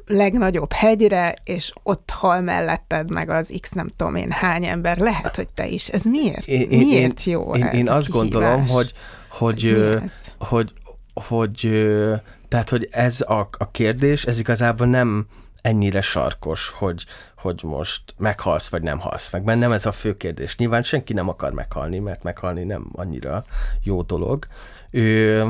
[0.05, 4.97] legnagyobb hegyre, és ott hal melletted meg az x nem tudom én hány ember.
[4.97, 5.87] Lehet, hogy te is.
[5.87, 8.09] Ez miért, én, miért én, jó Én, ez én azt kihívás?
[8.09, 8.93] gondolom, hogy,
[9.29, 10.15] hogy, ez?
[10.37, 10.73] hogy,
[11.13, 12.15] hogy, ö,
[12.47, 15.25] tehát, hogy ez a, a kérdés, ez igazából nem
[15.61, 17.05] ennyire sarkos, hogy,
[17.37, 19.43] hogy most meghalsz, vagy nem halsz meg.
[19.43, 20.57] Mert nem ez a fő kérdés.
[20.57, 23.43] Nyilván senki nem akar meghalni, mert meghalni nem annyira
[23.83, 24.47] jó dolog.
[24.91, 25.47] Ö,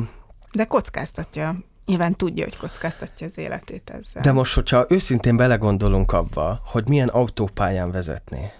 [0.52, 1.56] De kockáztatja.
[1.86, 4.22] Nyilván tudja, hogy kockáztatja az életét ezzel.
[4.24, 8.52] De most, hogyha őszintén belegondolunk abba, hogy milyen autópályán vezetni,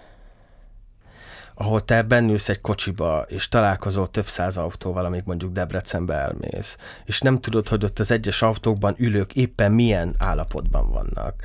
[1.62, 7.20] ahol te bennülsz egy kocsiba, és találkozol több száz autóval, amíg mondjuk Debrecenbe elmész, és
[7.20, 11.42] nem tudod, hogy ott az egyes autókban ülők éppen milyen állapotban vannak.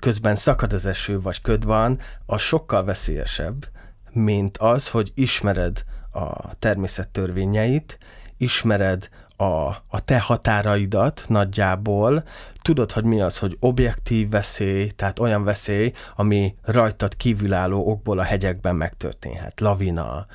[0.00, 3.68] Közben szakad az eső, vagy köd van, az sokkal veszélyesebb,
[4.10, 7.98] mint az, hogy ismered a természet törvényeit,
[8.36, 9.08] ismered
[9.40, 12.22] a, a te határaidat nagyjából,
[12.62, 18.22] tudod, hogy mi az, hogy objektív veszély, tehát olyan veszély, ami rajtad kívülálló okból a
[18.22, 19.60] hegyekben megtörténhet.
[19.60, 20.26] Lavina,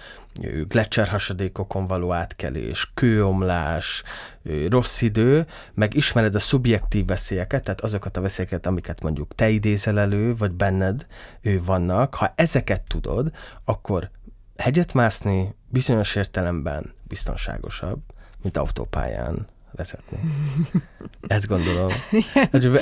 [0.68, 4.04] gletszerhasadékokon való átkelés, kőomlás,
[4.70, 10.00] rossz idő, meg ismered a szubjektív veszélyeket, tehát azokat a veszélyeket, amiket mondjuk te idézel
[10.00, 11.06] elő, vagy benned
[11.42, 12.16] ő vannak.
[12.16, 13.32] Ha ezeket tudod,
[13.66, 14.10] akkor
[14.58, 18.02] hegyet mászni bizonyos értelemben biztonságosabb,
[18.44, 20.20] mint autópályán vezetni.
[21.28, 21.92] Ezt gondolom.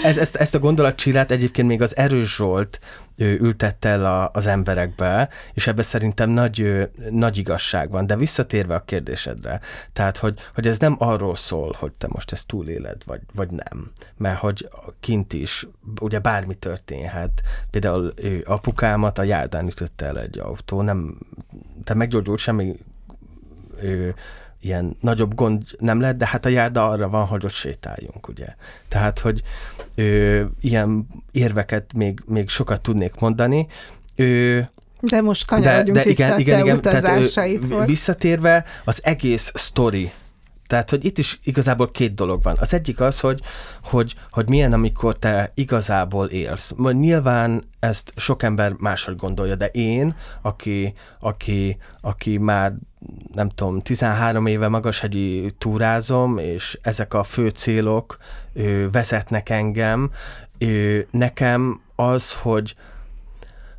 [0.03, 2.79] Ez, ezt, ezt a gondolatcsírát egyébként még az Erős Zsolt
[3.17, 8.05] ültette el a, az emberekbe, és ebben szerintem nagy, nagy igazság van.
[8.05, 9.59] De visszatérve a kérdésedre,
[9.93, 13.91] tehát, hogy, hogy ez nem arról szól, hogy te most ezt túléled, vagy, vagy nem.
[14.17, 14.69] Mert hogy
[14.99, 15.67] kint is,
[15.99, 17.41] ugye bármi történhet.
[17.69, 21.17] Például ő, apukámat a járdán ütötte el egy autó, nem,
[21.83, 22.75] te meggyógyult semmi
[23.81, 24.15] ő,
[24.61, 28.55] ilyen nagyobb gond nem lett, de hát a járda arra van, hogy ott sétáljunk, ugye.
[28.87, 29.41] Tehát, hogy
[29.95, 33.67] ö, ilyen érveket még, még sokat tudnék mondani.
[34.15, 34.59] Ö,
[34.99, 37.37] De most kanyarodjunk de, de vissza igen, igen, igen, tehát,
[37.69, 40.11] ö, visszatérve, az egész sztori,
[40.71, 42.55] tehát, hogy itt is igazából két dolog van.
[42.59, 43.41] Az egyik az, hogy,
[43.83, 46.73] hogy, hogy milyen, amikor te igazából élsz.
[46.77, 52.73] Majd nyilván ezt sok ember máshogy gondolja, de én, aki, aki, aki már
[53.33, 58.17] nem tudom, 13 éve magashegyi túrázom, és ezek a fő célok
[58.53, 60.11] ö, vezetnek engem,
[60.57, 62.75] ö, nekem az, hogy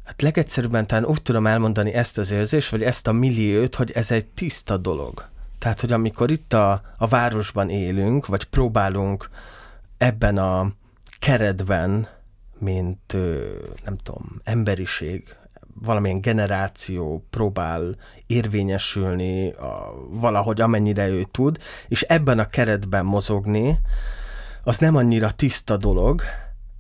[0.05, 4.11] hát legegyszerűbben talán úgy tudom elmondani ezt az érzést, vagy ezt a milliót, hogy ez
[4.11, 5.29] egy tiszta dolog.
[5.59, 9.31] Tehát, hogy amikor itt a, a városban élünk, vagy próbálunk
[9.99, 10.73] ebben a
[11.19, 12.09] keretben,
[12.59, 13.55] mint ö,
[13.85, 15.37] nem tudom, emberiség,
[15.85, 23.79] valamilyen generáció próbál érvényesülni a, valahogy amennyire ő tud, és ebben a keretben mozogni,
[24.65, 26.23] az nem annyira tiszta dolog,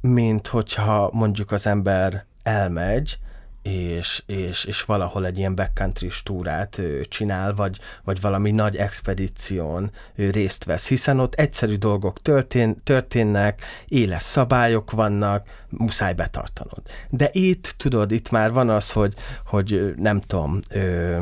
[0.00, 3.18] mint hogyha mondjuk az ember elmegy,
[3.62, 10.64] és, és, és valahol egy ilyen backcountry túrát csinál, vagy, vagy valami nagy expedíción részt
[10.64, 16.82] vesz, hiszen ott egyszerű dolgok történ, történnek, éles szabályok vannak, muszáj betartanod.
[17.08, 19.14] De itt, tudod, itt már van az, hogy,
[19.46, 21.18] hogy nem tudom, ö,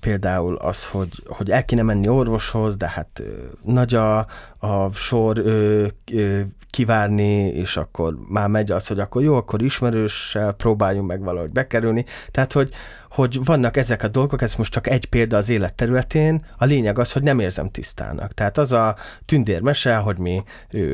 [0.00, 3.22] például az, hogy, hogy el kéne menni orvoshoz, de hát
[3.62, 4.18] nagy a,
[4.58, 10.52] a sor ö, ö, kivárni, és akkor már megy az, hogy akkor jó, akkor ismerőssel
[10.52, 12.04] próbáljunk meg valahogy bekerülni.
[12.30, 12.70] Tehát, hogy,
[13.14, 16.98] hogy vannak ezek a dolgok, ez most csak egy példa az élet területén, a lényeg
[16.98, 18.32] az, hogy nem érzem tisztának.
[18.32, 20.42] Tehát az a tündérmese, hogy mi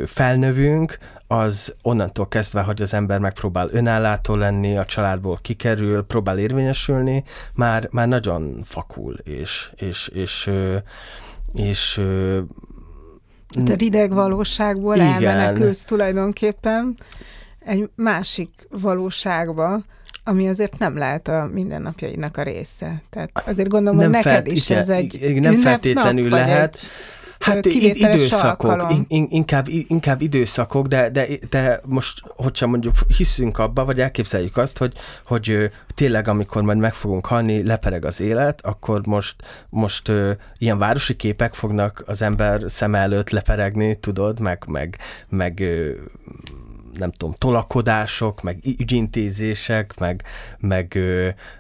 [0.07, 7.25] felnövünk, az onnantól kezdve, hogy az ember megpróbál önállátó lenni, a családból kikerül, próbál érvényesülni,
[7.55, 10.51] már, már nagyon fakul, és, és, és,
[11.55, 11.99] és
[13.69, 15.13] a rideg valóságból Igen.
[15.13, 16.97] elmenekülsz tulajdonképpen
[17.59, 19.83] egy másik valóságba,
[20.25, 23.03] ami azért nem lehet a mindennapjainak a része.
[23.11, 26.75] Tehát azért gondolom, hogy neked felt- is igen, ez egy nem feltétlenül lehet.
[26.75, 26.88] egy
[27.40, 28.90] Hát időszakok, alkalom.
[28.90, 34.57] in, in, inkább, inkább időszakok, de, de, de most, hogyha mondjuk hiszünk abba, vagy elképzeljük
[34.57, 34.92] azt, hogy,
[35.25, 39.35] hogy tényleg, amikor majd meg fogunk halni, lepereg az élet, akkor most,
[39.68, 44.96] most ö, ilyen városi képek fognak az ember szem előtt leperegni, tudod, meg, meg,
[45.29, 45.90] meg ö,
[46.98, 50.22] nem tudom, tolakodások, meg ügyintézések, meg,
[50.59, 50.98] meg,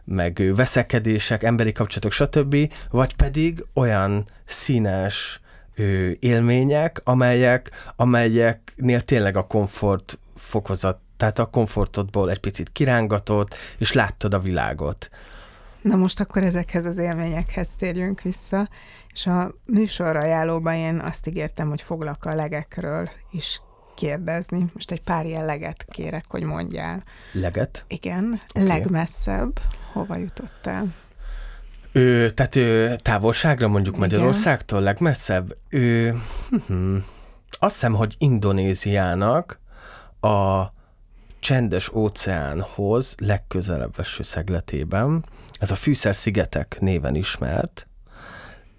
[0.04, 5.40] meg veszekedések, emberi kapcsolatok, stb., vagy pedig olyan színes
[6.18, 14.34] élmények, amelyek, amelyeknél tényleg a komfort fokozat, tehát a komfortodból egy picit kirángatott, és láttad
[14.34, 15.10] a világot.
[15.82, 18.68] Na most akkor ezekhez az élményekhez térjünk vissza,
[19.12, 23.60] és a műsor ajánlóban én azt ígértem, hogy foglak a legekről is
[24.00, 24.70] kérdezni.
[24.72, 27.02] Most egy pár ilyen leget kérek, hogy mondjál.
[27.32, 27.84] Leget?
[27.88, 28.66] Igen, okay.
[28.66, 29.60] legmesszebb.
[29.92, 30.94] Hova jutottál?
[31.92, 34.08] Ő, tehát ő, távolságra mondjuk Igen.
[34.08, 35.56] Magyarországtól legmesszebb?
[35.68, 36.20] Ő,
[36.66, 36.96] hm,
[37.58, 39.60] azt hiszem, hogy Indonéziának
[40.20, 40.64] a
[41.40, 45.24] csendes óceánhoz legközelebb eső szegletében,
[45.58, 47.88] ez a Fűszer-szigetek néven ismert,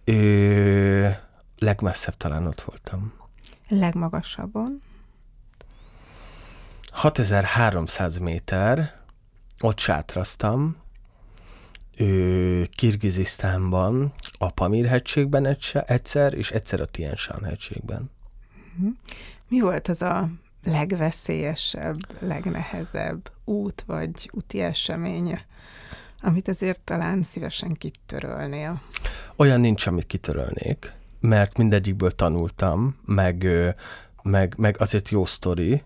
[0.04, 1.18] ő,
[1.58, 3.14] legmesszebb talán ott voltam.
[3.68, 4.82] Legmagasabban?
[7.02, 9.00] 6300 méter,
[9.60, 10.78] ott sátraztam,
[12.76, 18.12] Kirgizisztánban, a Pamir hegységben egyszer, és egyszer a Tienshan hegységben.
[18.76, 18.88] Mhm.
[19.48, 20.30] Mi volt az a
[20.64, 25.40] legveszélyesebb, legnehezebb út vagy úti esemény,
[26.20, 28.82] amit azért talán szívesen kitörölnél?
[29.36, 33.48] Olyan nincs, amit kitörölnék, mert mindegyikből tanultam, meg,
[34.24, 35.84] meg, meg azért jó sztori,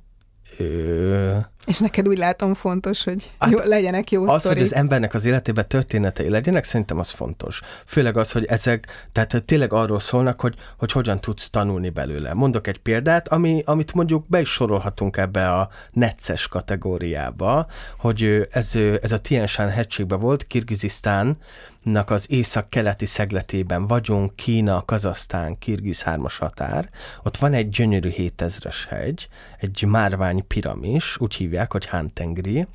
[0.60, 1.42] Ö...
[1.66, 4.58] És neked úgy látom fontos, hogy hát jó, legyenek jó Az, sztorik.
[4.58, 7.62] hogy az embernek az életében történetei legyenek, szerintem az fontos.
[7.86, 12.34] Főleg az, hogy ezek, tehát tényleg arról szólnak, hogy, hogy hogyan tudsz tanulni belőle.
[12.34, 18.76] Mondok egy példát, ami, amit mondjuk be is sorolhatunk ebbe a necces kategóriába, hogy ez,
[19.02, 21.38] ez a Tienshan hegységben volt, Kirgizisztán,
[21.86, 26.90] nak az észak-keleti szegletében vagyunk, Kína, Kazasztán, Kirgiz hármas határ.
[27.24, 29.28] Ott van egy gyönyörű 7000-es hegy,
[29.60, 32.68] egy márvány piramis, úgy hívják, hogy Hántengri,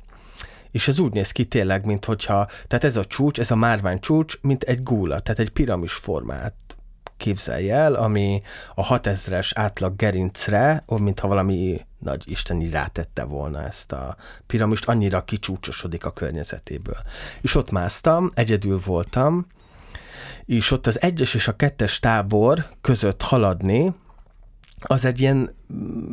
[0.71, 3.99] és ez úgy néz ki tényleg, mint hogyha, tehát ez a csúcs, ez a márvány
[3.99, 6.53] csúcs, mint egy gúla, tehát egy piramis formát
[7.17, 8.41] képzelj el, ami
[8.75, 14.15] a 6000-es átlag gerincre, mintha valami nagy Isten így rátette volna ezt a
[14.47, 16.97] piramist, annyira kicsúcsosodik a környezetéből.
[17.41, 19.47] És ott másztam, egyedül voltam,
[20.45, 23.93] és ott az egyes és a kettes tábor között haladni,
[24.81, 25.55] az egy ilyen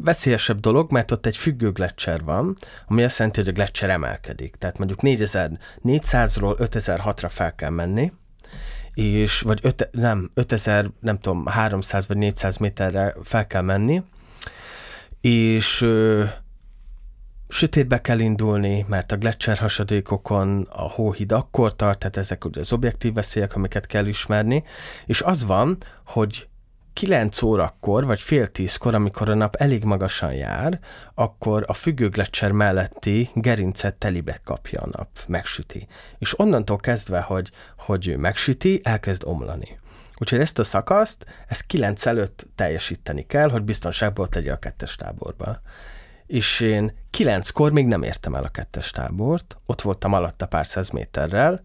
[0.02, 4.57] veszélyesebb dolog, mert ott egy függő gletszer van, ami azt jelenti, hogy a gletszer emelkedik.
[4.57, 8.12] Tehát mondjuk 4400-ról 5006-ra fel kell menni,
[8.94, 14.02] és vagy öt, nem, 5000, nem tudom, 300 vagy 400 méterre fel kell menni,
[15.20, 16.24] és ö,
[17.48, 22.72] sötétbe kell indulni, mert a gletszer hasadékokon a hóhíd akkor tart, tehát ezek ugye az
[22.72, 24.62] objektív veszélyek, amiket kell ismerni,
[25.07, 26.48] és az van, hogy
[26.98, 30.78] 9 órakor, vagy fél tízkor, amikor a nap elég magasan jár,
[31.14, 35.87] akkor a függőglecser melletti gerincet telibe kapja a nap, megsüti.
[36.18, 39.78] És onnantól kezdve, hogy, hogy megsüti, elkezd omlani.
[40.18, 45.61] Úgyhogy ezt a szakaszt, ezt 9 előtt teljesíteni kell, hogy biztonságból tegye a kettes táborba.
[46.26, 50.90] És én kilenckor még nem értem el a kettes tábort, ott voltam alatta pár száz
[50.90, 51.62] méterrel,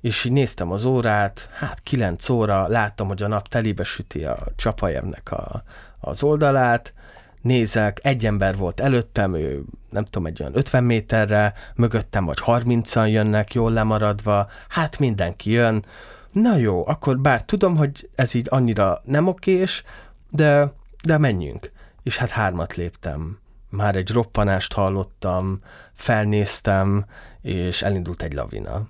[0.00, 4.38] és így néztem az órát, hát kilenc óra, láttam, hogy a nap telibe süti a
[4.56, 5.62] Csapajevnek a,
[6.00, 6.94] az oldalát,
[7.42, 13.10] nézek, egy ember volt előttem, ő nem tudom, egy olyan 50 méterre, mögöttem vagy 30-an
[13.10, 15.84] jönnek, jól lemaradva, hát mindenki jön,
[16.32, 19.82] na jó, akkor bár tudom, hogy ez így annyira nem okés,
[20.30, 21.72] de, de menjünk.
[22.02, 23.38] És hát hármat léptem.
[23.70, 25.60] Már egy roppanást hallottam,
[25.94, 27.04] felnéztem,
[27.40, 28.88] és elindult egy lavina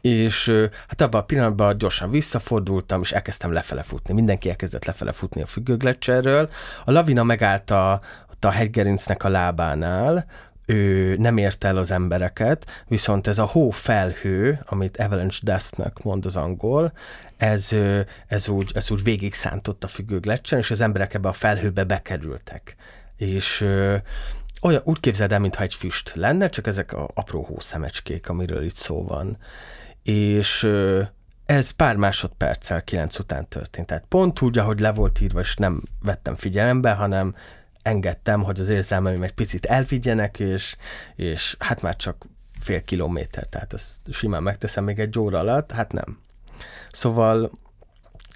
[0.00, 4.14] és hát abban a pillanatban gyorsan visszafordultam, és elkezdtem lefele futni.
[4.14, 6.50] Mindenki elkezdett lefele futni a függőglecserről.
[6.84, 8.00] A lavina megállt a,
[8.40, 10.26] a hegygerincnek a lábánál,
[10.66, 16.36] ő nem ért el az embereket, viszont ez a hófelhő, amit avalanche dustnak mond az
[16.36, 16.92] angol,
[17.36, 17.68] ez,
[18.26, 22.76] ez, úgy, ez úgy végig szántott a függőglecsen, és az emberek ebbe a felhőbe bekerültek.
[23.16, 23.60] És
[24.62, 28.74] olyan úgy képzeld el, mintha egy füst lenne, csak ezek a apró hószemecskék, amiről itt
[28.74, 29.38] szó van
[30.10, 30.68] és
[31.46, 33.86] ez pár másodperccel kilenc után történt.
[33.86, 37.34] Tehát pont úgy, ahogy le volt írva, és nem vettem figyelembe, hanem
[37.82, 40.76] engedtem, hogy az érzelmeim egy picit elvigyenek, és,
[41.16, 42.26] és hát már csak
[42.60, 46.18] fél kilométer, tehát ezt simán megteszem még egy óra alatt, hát nem.
[46.90, 47.50] Szóval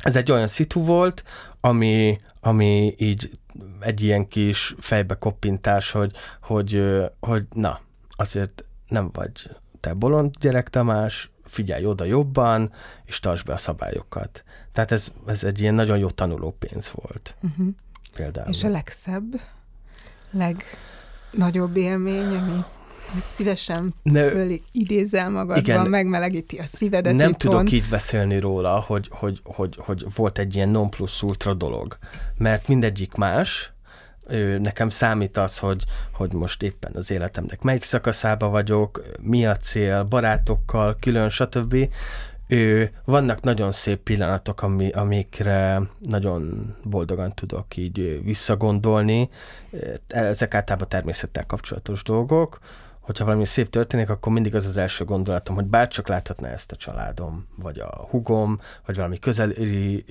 [0.03, 1.25] ez egy olyan szitu volt,
[1.61, 3.39] ami, ami így
[3.81, 6.83] egy ilyen kis fejbe koppintás, hogy, hogy,
[7.21, 12.73] hogy na, azért nem vagy te bolond gyerek Tamás, figyelj oda jobban,
[13.05, 14.45] és tartsd be a szabályokat.
[14.73, 17.37] Tehát ez, ez egy ilyen nagyon jó tanuló pénz volt.
[17.43, 17.67] Uh-huh.
[18.15, 18.49] Például.
[18.49, 19.41] És a legszebb,
[20.31, 22.65] legnagyobb élmény, ami
[23.13, 24.31] amit szívesen ne,
[24.73, 27.15] idézel magadban, igen, megmelegíti a szívedet.
[27.15, 27.51] Nem itthon.
[27.51, 31.99] tudok így beszélni róla, hogy, hogy, hogy, hogy volt egy ilyen non plus ultra dolog,
[32.39, 33.73] mert mindegyik más,
[34.59, 40.03] nekem számít az, hogy, hogy most éppen az életemnek melyik szakaszába vagyok, mi a cél,
[40.03, 41.77] barátokkal, külön, stb.
[42.49, 49.29] ő, vannak nagyon szép pillanatok, ami, amikre nagyon boldogan tudok így visszagondolni.
[50.07, 52.59] Ezek általában természettel kapcsolatos dolgok.
[53.05, 56.77] Hogyha valami szép történik, akkor mindig az az első gondolatom, hogy bárcsak láthatná ezt a
[56.77, 60.05] családom, vagy a hugom, vagy valami közeli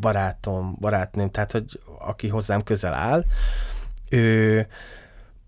[0.00, 3.24] barátom, barátnőm, tehát hogy aki hozzám közel áll.
[4.08, 4.66] Ő,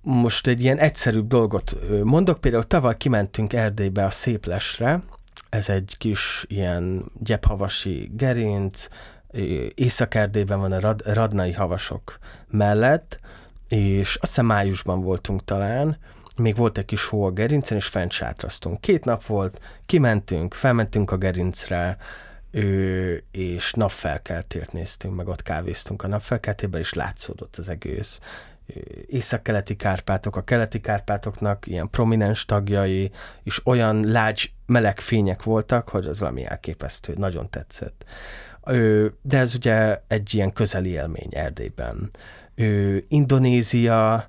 [0.01, 5.03] most egy ilyen egyszerűbb dolgot mondok, például tavaly kimentünk Erdélybe a Széplesre,
[5.49, 8.88] ez egy kis ilyen gyephavasi gerinc,
[9.74, 12.18] Észak-Erdélyben van a rad, radnai havasok
[12.51, 13.18] mellett,
[13.68, 15.99] és azt hiszem májusban voltunk talán,
[16.37, 18.80] még volt egy kis hó a gerincen, és fent sátraztunk.
[18.80, 21.97] Két nap volt, kimentünk, felmentünk a gerincre,
[22.51, 28.20] ő, és napfelkeltért néztünk, meg ott kávéztunk a napfelkeltében, és látszódott az egész
[29.07, 33.11] észak-keleti Kárpátok, a keleti Kárpátoknak ilyen prominens tagjai,
[33.43, 38.05] és olyan lágy meleg fények voltak, hogy az valami elképesztő, nagyon tetszett.
[39.22, 42.11] De ez ugye egy ilyen közeli élmény Erdélyben.
[43.09, 44.28] Indonézia,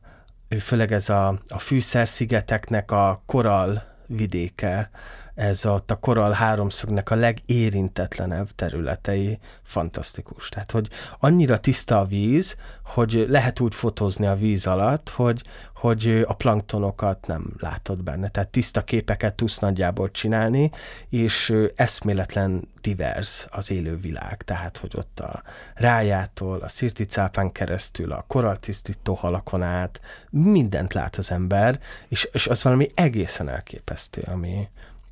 [0.59, 4.89] főleg ez a, a fűszerszigeteknek a koral vidéke,
[5.37, 10.49] ez ott a koral háromszögnek a legérintetlenebb területei fantasztikus.
[10.49, 15.43] Tehát, hogy annyira tiszta a víz, hogy lehet úgy fotózni a víz alatt, hogy,
[15.75, 18.27] hogy a planktonokat nem látod benne.
[18.27, 20.71] Tehát tiszta képeket tudsz nagyjából csinálni,
[21.09, 24.41] és eszméletlen divers az élő világ.
[24.41, 25.41] Tehát, hogy ott a
[25.75, 32.63] rájától, a szirticápán keresztül, a koraltisztító halakon át, mindent lát az ember, és, és az
[32.63, 34.69] valami egészen elképesztő, ami,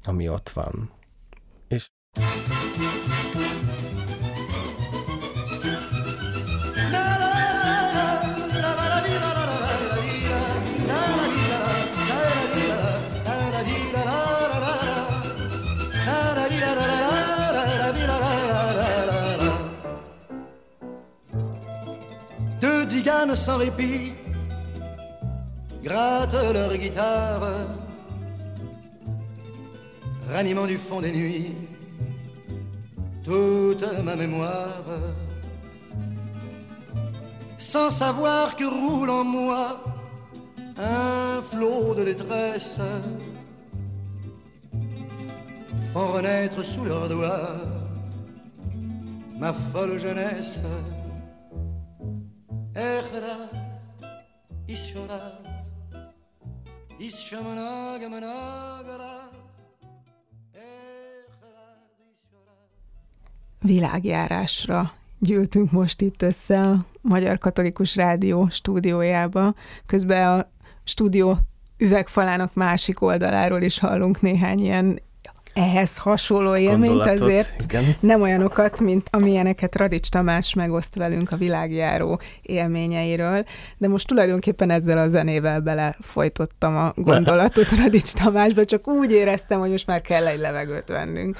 [0.08, 0.90] ami ott van.
[22.62, 24.14] Deux diganes sans répit
[25.84, 27.85] grattent leur guitare
[30.30, 31.54] ranimant du fond des nuits
[33.24, 34.84] toute ma mémoire,
[37.58, 39.84] sans savoir que roule en moi
[40.78, 42.80] un flot de détresse,
[45.92, 47.56] font renaître sous leurs doigts
[49.40, 50.62] ma folle jeunesse.
[63.66, 69.54] Világjárásra gyűltünk most itt össze a Magyar Katolikus Rádió stúdiójába.
[69.86, 70.50] Közben a
[70.84, 71.38] stúdió
[71.78, 75.00] üvegfalának másik oldaláról is hallunk néhány ilyen
[75.54, 77.96] ehhez hasonló élményt, azért igen.
[78.00, 83.46] nem olyanokat, mint amilyeneket Radics Tamás megoszt velünk a világjáró élményeiről,
[83.78, 89.70] de most tulajdonképpen ezzel a zenével belefolytottam a gondolatot Radics Tamásba, csak úgy éreztem, hogy
[89.70, 91.38] most már kell egy levegőt vennünk.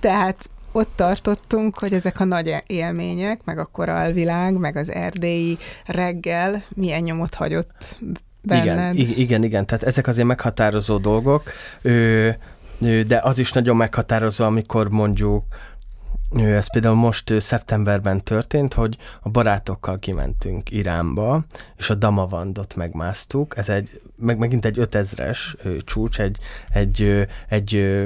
[0.00, 6.62] Tehát ott tartottunk, hogy ezek a nagy élmények, meg a koralvilág, meg az erdélyi reggel
[6.74, 7.98] milyen nyomot hagyott
[8.44, 8.98] benned.
[8.98, 11.42] Igen, igen, igen, tehát ezek azért meghatározó dolgok,
[13.06, 15.44] de az is nagyon meghatározó, amikor mondjuk
[16.36, 21.44] ez például most szeptemberben történt, hogy a barátokkal kimentünk Iránba,
[21.76, 23.56] és a Damavandot megmásztuk.
[23.56, 25.38] Ez egy, meg, megint egy 5000-es
[25.84, 26.38] csúcs, egy,
[26.72, 28.02] egy, egy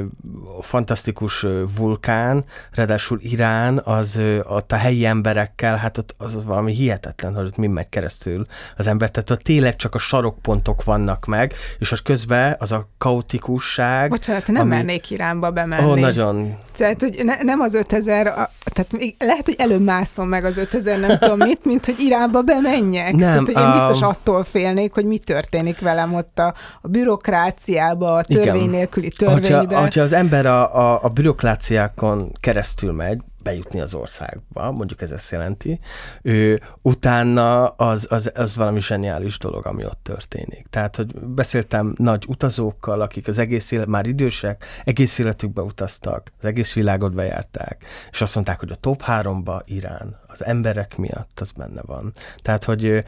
[0.60, 1.46] fantasztikus
[1.76, 7.56] vulkán, ráadásul Irán az ott a helyi emberekkel, hát ott az valami hihetetlen, hogy ott
[7.56, 8.46] mi megy keresztül
[8.76, 12.88] az ember, tehát ott tényleg csak a sarokpontok vannak meg, és az közben az a
[12.98, 14.10] kaotikusság.
[14.10, 14.70] Bocsánat, nem ami...
[14.70, 15.90] mernék Iránba bemenni.
[15.90, 16.58] Ó, nagyon.
[16.76, 21.00] Tehát, hogy ne, nem az 5000 5000, tehát lehet, hogy előbb mászom meg az 5000,
[21.00, 23.12] nem tudom mit, mint hogy Iránba bemenjek.
[23.12, 28.14] Nem, tehát, hogy én biztos attól félnék, hogy mi történik velem ott a, a bürokráciába,
[28.14, 29.58] a törvény nélküli törvényben.
[29.58, 35.10] Hogyha, hogyha az ember a, a, a bürokráciákon keresztül megy, bejutni az országba, mondjuk ez
[35.10, 35.78] ezt jelenti,
[36.22, 40.66] ő, utána az, az, az valami zseniális dolog, ami ott történik.
[40.70, 46.44] Tehát, hogy beszéltem nagy utazókkal, akik az egész élet, már idősek, egész életükbe utaztak, az
[46.44, 51.50] egész világot bejárták, és azt mondták, hogy a top háromba Irán, az emberek miatt az
[51.50, 52.12] benne van.
[52.42, 53.04] Tehát, hogy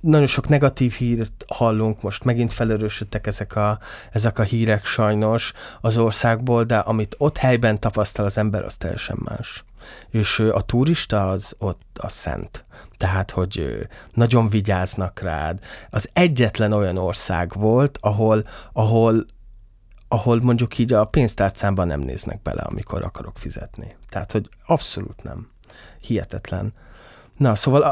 [0.00, 3.78] nagyon sok negatív hírt hallunk, most megint felerősödtek ezek a,
[4.12, 9.18] ezek a hírek sajnos az országból, de amit ott helyben tapasztal az ember, az teljesen
[9.24, 9.64] más.
[10.10, 12.64] És a turista az ott a szent.
[12.96, 15.58] Tehát, hogy nagyon vigyáznak rád.
[15.90, 19.26] Az egyetlen olyan ország volt, ahol, ahol
[20.08, 23.96] ahol mondjuk így a pénztárcámban nem néznek bele, amikor akarok fizetni.
[24.08, 25.48] Tehát, hogy abszolút nem.
[26.08, 26.72] Hihetetlen.
[27.36, 27.82] Na, szóval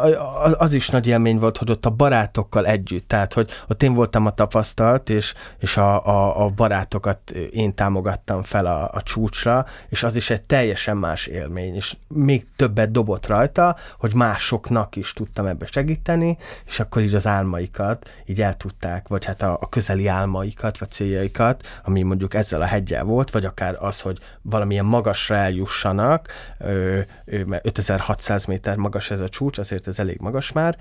[0.59, 4.27] az is nagy élmény volt, hogy ott a barátokkal együtt, tehát, hogy ott én voltam
[4.27, 10.03] a tapasztalt, és, és a, a, a barátokat én támogattam fel a, a csúcsra, és
[10.03, 15.47] az is egy teljesen más élmény, és még többet dobott rajta, hogy másoknak is tudtam
[15.47, 20.07] ebbe segíteni, és akkor így az álmaikat így el tudták, vagy hát a, a közeli
[20.07, 25.37] álmaikat, vagy céljaikat, ami mondjuk ezzel a hegyel volt, vagy akár az, hogy valamilyen magasra
[25.37, 26.29] eljussanak,
[26.59, 30.77] ö, ö, 5600 méter magas ez a csúcs, azért ez elég magas már,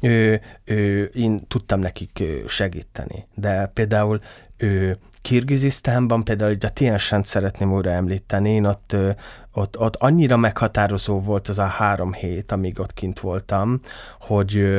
[0.00, 3.26] ő, ő, én tudtam nekik segíteni.
[3.34, 4.20] De például
[4.56, 4.96] ő,
[5.26, 8.96] Kirgizisztánban például a Tiensent szeretném újra említeni, én ott,
[9.52, 13.80] ott, ott annyira meghatározó volt az a három hét, amíg ott kint voltam,
[14.20, 14.76] hogy,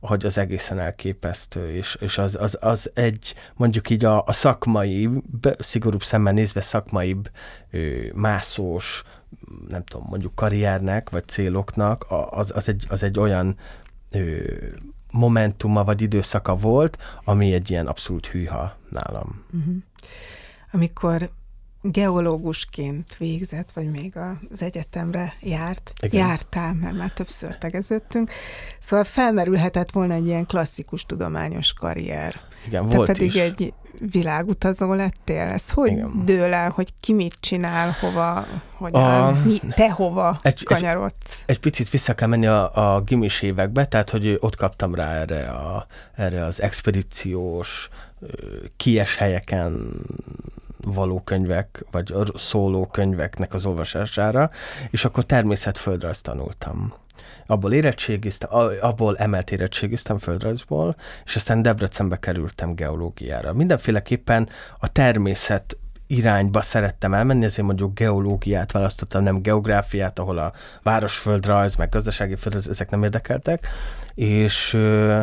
[0.00, 5.08] hogy az egészen elképesztő, és, és az, az, az egy, mondjuk így a, a szakmai,
[5.58, 7.30] szigorúbb szemmel nézve szakmaibb,
[8.14, 9.02] mászós,
[9.68, 13.56] nem tudom, mondjuk karriernek, vagy céloknak, az, az, egy, az egy olyan
[14.10, 14.38] ö,
[15.12, 19.44] momentuma, vagy időszaka volt, ami egy ilyen abszolút hűha nálam.
[19.52, 19.74] Uh-huh.
[20.72, 21.30] Amikor
[21.82, 24.16] geológusként végzett, vagy még
[24.50, 26.26] az egyetemre járt, Igen.
[26.26, 28.30] jártál, mert már többször tegeződtünk,
[28.78, 32.40] szóval felmerülhetett volna egy ilyen klasszikus tudományos karrier.
[32.66, 33.34] Igen, Te volt pedig is.
[33.34, 35.46] egy világutazó lettél.
[35.46, 36.22] Ez hogy Igen.
[36.24, 41.14] dől el, hogy ki mit csinál, hova, hogy a, mi, te hova egy, kanyarodsz?
[41.30, 45.12] Egy, egy picit vissza kell menni a, a gimis évekbe, tehát hogy ott kaptam rá
[45.12, 47.88] erre, a, erre az expedíciós,
[48.76, 49.90] kies helyeken
[50.84, 54.50] való könyvek, vagy szóló könyveknek az olvasására,
[54.90, 56.94] és akkor természetföldrajzt tanultam
[57.46, 58.50] abból érettségiztem,
[58.80, 63.52] abból emelt érettségiztem földrajzból, és aztán Debrecenbe kerültem geológiára.
[63.52, 64.48] Mindenféleképpen
[64.78, 70.52] a természet irányba szerettem elmenni, ezért mondjuk geológiát választottam, nem geográfiát, ahol a
[70.82, 73.66] városföldrajz, meg gazdasági földrajz, ezek nem érdekeltek,
[74.14, 75.20] és ö,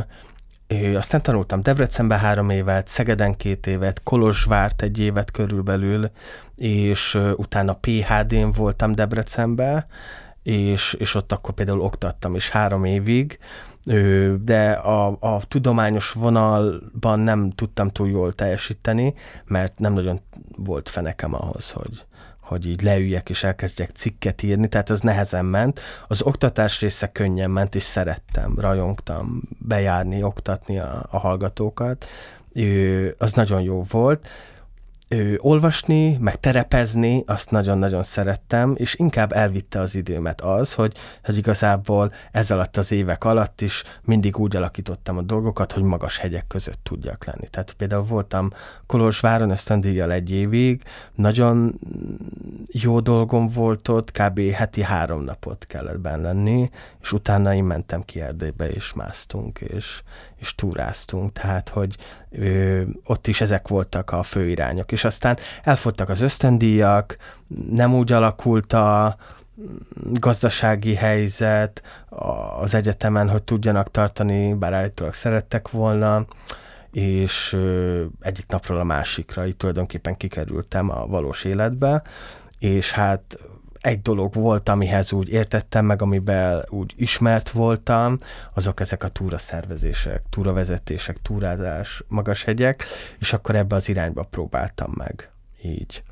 [0.96, 6.10] aztán tanultam Debrecenbe három évet, Szegeden két évet, Kolozsvárt egy évet körülbelül,
[6.56, 9.86] és utána PHD-n voltam Debrecenbe,
[10.44, 13.40] és, és ott akkor például oktattam is három évig,
[14.44, 19.14] de a, a tudományos vonalban nem tudtam túl jól teljesíteni,
[19.46, 20.22] mert nem nagyon
[20.58, 22.06] volt fenekem ahhoz, hogy,
[22.42, 25.80] hogy így leüljek és elkezdjek cikket írni, tehát az nehezen ment.
[26.08, 32.06] Az oktatás része könnyen ment, és szerettem, rajongtam bejárni, oktatni a, a hallgatókat.
[33.18, 34.28] Az nagyon jó volt
[35.38, 40.94] olvasni, meg terepezni, azt nagyon-nagyon szerettem, és inkább elvitte az időmet az, hogy,
[41.24, 46.18] hogy igazából ez alatt az évek alatt is mindig úgy alakítottam a dolgokat, hogy magas
[46.18, 47.48] hegyek között tudjak lenni.
[47.48, 48.52] Tehát például voltam
[48.86, 50.82] Kolozsváron ösztöndíjjal egy évig,
[51.16, 51.80] nagyon
[52.72, 54.40] jó dolgom volt ott, kb.
[54.40, 56.70] heti három napot kellett benn lenni,
[57.02, 60.02] és utána én mentem ki Erdélybe, és másztunk, és,
[60.36, 61.98] és túráztunk, tehát hogy
[62.30, 67.18] ö, ott is ezek voltak a fő irányok, és aztán elfogytak az ösztöndíjak,
[67.72, 69.16] nem úgy alakult a
[70.04, 71.82] gazdasági helyzet
[72.60, 76.26] az egyetemen, hogy tudjanak tartani, bár állítólag szerettek volna,
[76.92, 77.58] és
[78.20, 82.02] egyik napról a másikra így tulajdonképpen kikerültem a valós életbe,
[82.60, 83.38] és hát
[83.84, 88.20] egy dolog volt, amihez úgy értettem meg, amiben úgy ismert voltam,
[88.54, 92.84] azok ezek a túraszervezések, túravezetések, túrázás, magas hegyek,
[93.20, 95.32] és akkor ebbe az irányba próbáltam meg
[95.64, 96.04] így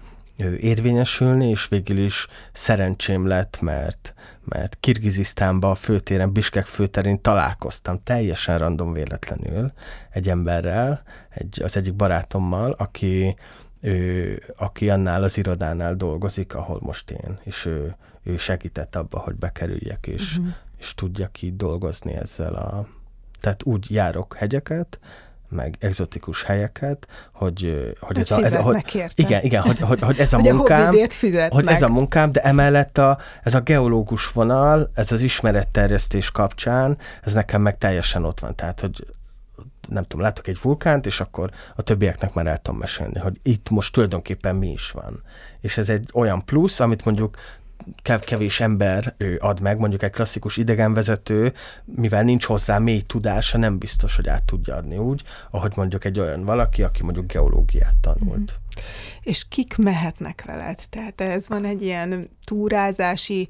[0.59, 4.13] érvényesülni, és végül is szerencsém lett, mert,
[4.43, 9.71] mert Kirgizisztánban a főtéren, Biskek főterén találkoztam teljesen random véletlenül
[10.09, 13.35] egy emberrel, egy, az egyik barátommal, aki
[13.81, 19.35] ő, aki annál az irodánál dolgozik, ahol most én, és ő, ő segített abba, hogy
[19.35, 20.53] bekerüljek, és, uh-huh.
[20.77, 22.87] és tudjak így dolgozni ezzel a...
[23.39, 24.99] Tehát úgy járok hegyeket,
[25.51, 30.19] meg egzotikus helyeket, hogy, hogy ez a, ez a hogy, igen, igen, hogy, hogy, hogy
[30.19, 34.31] ez a hogy munkám, a hogy ez a munkám, de emellett a, ez a geológus
[34.31, 39.05] vonal, ez az ismeretterjesztés kapcsán, ez nekem meg teljesen ott van, tehát hogy
[39.91, 43.69] nem tudom, látok egy vulkánt, és akkor a többieknek már el tudom mesélni, hogy itt
[43.69, 45.21] most tulajdonképpen mi is van.
[45.61, 47.37] És ez egy olyan plusz, amit mondjuk
[48.25, 51.53] kevés ember ad meg, mondjuk egy klasszikus idegenvezető,
[51.85, 56.19] mivel nincs hozzá mély tudása, nem biztos, hogy át tudja adni úgy, ahogy mondjuk egy
[56.19, 58.59] olyan valaki, aki mondjuk geológiát tanult.
[58.59, 58.81] Mm.
[59.21, 60.79] És kik mehetnek veled?
[60.89, 63.49] Tehát ez van egy ilyen túrázási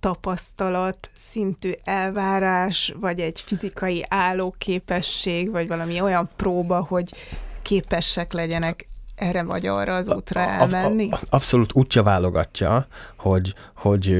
[0.00, 7.14] tapasztalat szintű elvárás, vagy egy fizikai állóképesség, vagy valami olyan próba, hogy
[7.62, 11.08] képesek legyenek erre vagy arra az útra elmenni?
[11.10, 12.86] A, a, a, abszolút útja válogatja,
[13.16, 14.16] hogy, hogy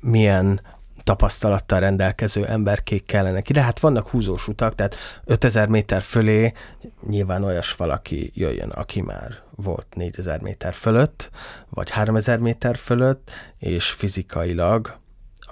[0.00, 0.60] milyen
[1.02, 4.94] tapasztalattal rendelkező emberkék kellene ki, de hát vannak húzós utak, tehát
[5.24, 6.52] 5000 méter fölé
[7.06, 11.30] nyilván olyas valaki jöjjön, aki már volt 4000 méter fölött,
[11.70, 15.00] vagy 3000 méter fölött, és fizikailag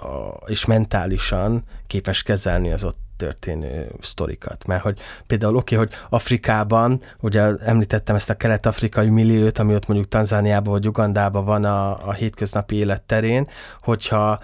[0.01, 4.65] a, és mentálisan képes kezelni az ott történő sztorikat.
[4.67, 9.87] Mert hogy például oké, okay, hogy Afrikában, ugye említettem ezt a kelet-afrikai milliót, ami ott
[9.87, 13.47] mondjuk Tanzániában vagy Ugandában van a, a hétköznapi élet terén,
[13.81, 14.39] hogyha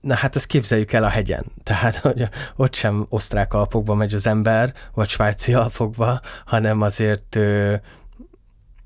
[0.00, 1.44] Na hát ezt képzeljük el a hegyen.
[1.62, 7.74] Tehát, hogy ott sem osztrák alpokba megy az ember, vagy svájci alpokba, hanem azért ö,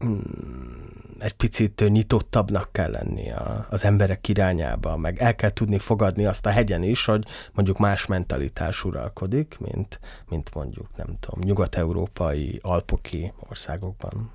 [0.04, 0.18] mm,
[1.18, 6.46] egy picit nyitottabbnak kell lenni a, az emberek irányába, meg el kell tudni fogadni azt
[6.46, 13.32] a hegyen is, hogy mondjuk más mentalitás uralkodik, mint, mint mondjuk, nem tudom, nyugat-európai, alpoki
[13.48, 14.30] országokban.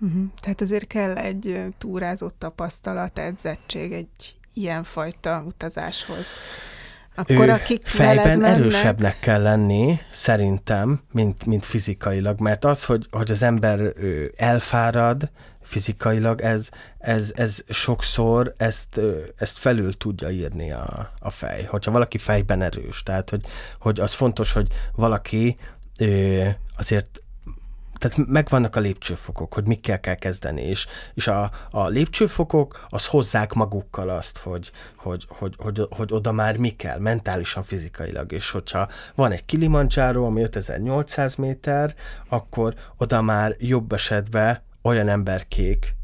[0.00, 0.22] Uh-huh.
[0.40, 6.26] Tehát azért kell egy túrázott tapasztalat, edzettség, egy ilyenfajta utazáshoz.
[7.14, 8.58] Akkor ő akik fejben mennek...
[8.58, 13.92] erősebbnek kell lenni, szerintem, mint, mint fizikailag, mert az, hogy, hogy az ember
[14.36, 15.30] elfárad
[15.70, 16.68] fizikailag, ez,
[16.98, 19.00] ez, ez sokszor ezt,
[19.36, 23.02] ezt felül tudja írni a, a fej, hogyha valaki fejben erős.
[23.02, 23.44] Tehát, hogy,
[23.78, 25.56] hogy az fontos, hogy valaki
[26.76, 27.20] azért
[27.98, 33.52] tehát megvannak a lépcsőfokok, hogy mikkel kell kezdeni, és, és a, a lépcsőfokok az hozzák
[33.52, 38.88] magukkal azt, hogy, hogy, hogy, hogy, hogy oda már mi kell, mentálisan, fizikailag, és hogyha
[39.14, 41.94] van egy Kilimanjaro, ami 5800 méter,
[42.28, 45.98] akkor oda már jobb esetben olyan emberkék,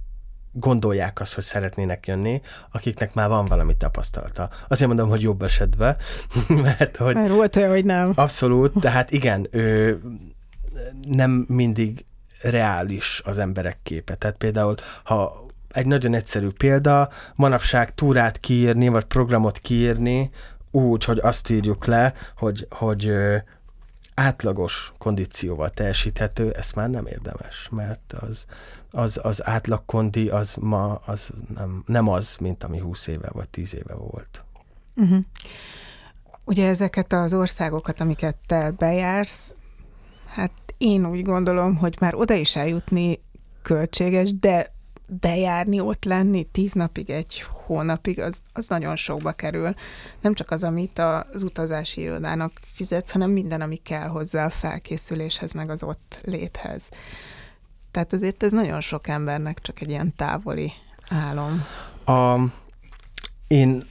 [0.53, 2.41] gondolják azt, hogy szeretnének jönni,
[2.73, 4.49] akiknek már van valami tapasztalata.
[4.69, 5.97] Azért mondom, hogy jobb esetben,
[6.49, 7.15] mert hogy...
[7.15, 8.13] Mert volt olyan, hogy nem.
[8.15, 10.01] Abszolút, tehát igen, ő,
[11.07, 12.05] nem mindig
[12.43, 14.15] reális az emberek képe.
[14.15, 14.75] Tehát például,
[15.05, 20.31] ha egy nagyon egyszerű példa, manapság túrát kiírni, vagy programot kiírni,
[20.71, 23.13] úgy, hogy azt írjuk le, hogy, hogy
[24.17, 28.47] átlagos kondícióval teljesíthető, ezt már nem érdemes, mert az,
[28.91, 33.49] az, az átlag kondi az ma az nem, nem az, mint ami 20 éve vagy
[33.49, 34.45] 10 éve volt.
[34.97, 35.25] Uh-huh.
[36.45, 39.57] Ugye ezeket az országokat, amiket te bejársz,
[40.27, 43.21] hát én úgy gondolom, hogy már oda is eljutni
[43.63, 44.75] költséges, de
[45.07, 49.75] bejárni, ott lenni tíz napig, egy hónapig, az, az nagyon sokba kerül.
[50.21, 55.53] Nem csak az, amit az utazási irodának fizetsz, hanem minden, ami kell hozzá a felkészüléshez,
[55.53, 56.89] meg az ott léthez.
[57.91, 60.73] Tehát azért ez nagyon sok embernek csak egy ilyen távoli
[61.09, 61.65] álom.
[62.05, 62.41] A,
[63.47, 63.85] én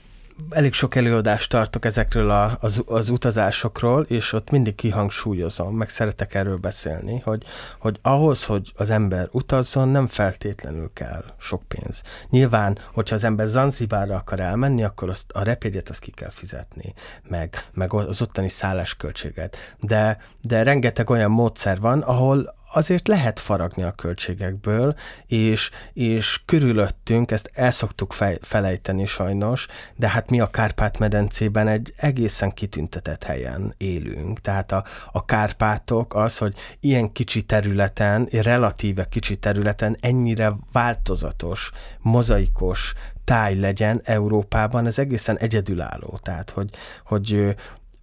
[0.50, 6.34] elég sok előadást tartok ezekről a, az, az utazásokról, és ott mindig kihangsúlyozom, meg szeretek
[6.34, 7.44] erről beszélni, hogy,
[7.78, 12.02] hogy ahhoz, hogy az ember utazzon, nem feltétlenül kell sok pénz.
[12.30, 16.94] Nyilván, hogyha az ember Zanzibárra akar elmenni, akkor azt, a repjegyet azt ki kell fizetni,
[17.28, 19.56] meg, meg az ottani szállásköltséget.
[19.80, 24.94] De, de rengeteg olyan módszer van, ahol azért lehet faragni a költségekből,
[25.26, 31.92] és, és körülöttünk, ezt el szoktuk fej, felejteni sajnos, de hát mi a Kárpát-medencében egy
[31.96, 34.40] egészen kitüntetett helyen élünk.
[34.40, 42.92] Tehát a, a Kárpátok az, hogy ilyen kicsi területen, relatíve kicsi területen ennyire változatos, mozaikos
[43.24, 46.18] táj legyen Európában, ez egészen egyedülálló.
[46.22, 46.70] Tehát, hogy,
[47.04, 47.56] hogy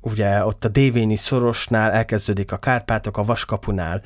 [0.06, 4.01] ugye ott a Dévényi szorosnál elkezdődik a Kárpátok, a Vaskapunál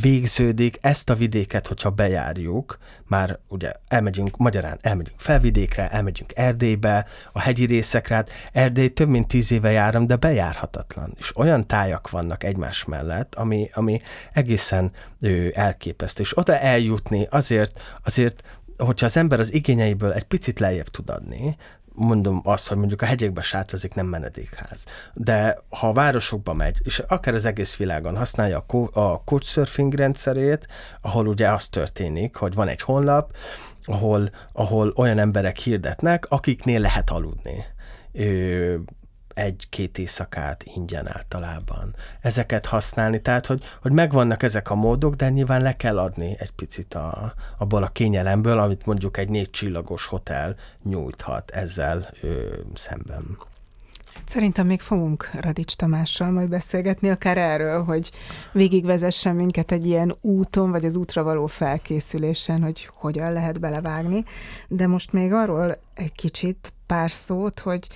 [0.00, 2.78] végződik, ezt a vidéket, hogyha bejárjuk,
[3.08, 9.28] már ugye elmegyünk, magyarán elmegyünk felvidékre, elmegyünk Erdélybe, a hegyi részekre, hát Erdély több mint
[9.28, 11.14] tíz éve járom, de bejárhatatlan.
[11.18, 14.00] És olyan tájak vannak egymás mellett, ami, ami
[14.32, 16.22] egészen ő, elképesztő.
[16.22, 18.42] És oda eljutni azért, azért
[18.80, 21.56] hogyha az ember az igényeiből egy picit lejjebb tud adni,
[21.94, 24.84] mondom azt, hogy mondjuk a hegyekbe sátrazik, nem menedékház.
[25.14, 29.94] De ha a városokba megy, és akár az egész világon használja a, co- a couchsurfing
[29.94, 30.66] rendszerét,
[31.00, 33.36] ahol ugye az történik, hogy van egy honlap,
[33.84, 37.64] ahol, ahol olyan emberek hirdetnek, akiknél lehet aludni
[39.40, 41.94] egy-két éjszakát ingyen általában.
[42.20, 46.50] Ezeket használni, tehát hogy, hogy megvannak ezek a módok, de nyilván le kell adni egy
[46.50, 52.28] picit a, abból a kényelemből, amit mondjuk egy négy csillagos hotel nyújthat ezzel ö,
[52.74, 53.38] szemben.
[54.26, 58.10] Szerintem még fogunk Radics Tamással majd beszélgetni, akár erről, hogy
[58.52, 64.24] végigvezessen minket egy ilyen úton, vagy az útra való felkészülésen, hogy hogyan lehet belevágni.
[64.68, 67.86] De most még arról egy kicsit pár szót, hogy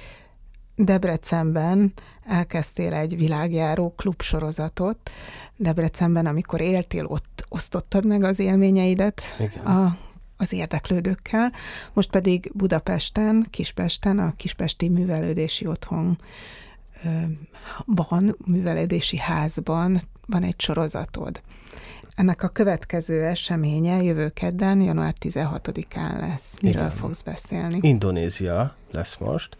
[0.76, 1.92] Debrecenben
[2.26, 5.10] elkezdtél egy világjáró klubsorozatot.
[5.56, 9.64] Debrecenben, amikor éltél, ott, osztottad meg az élményeidet Igen.
[9.64, 9.96] a,
[10.36, 11.52] az érdeklődőkkel.
[11.92, 16.18] Most pedig Budapesten, Kispesten, a Kispesti Művelődési Otthon
[17.84, 21.40] van, művelődési házban van egy sorozatod.
[22.14, 26.56] Ennek a következő eseménye jövő kedden, január 16-án lesz.
[26.60, 26.96] Miről Igen.
[26.96, 27.78] fogsz beszélni?
[27.80, 29.56] Indonézia lesz most.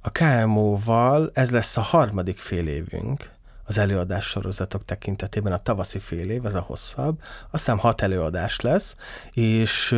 [0.00, 3.30] A KMO-val ez lesz a harmadik fél évünk
[3.64, 8.96] az előadás sorozatok tekintetében a tavaszi fél év, ez a hosszabb, aztán hat előadás lesz,
[9.32, 9.88] és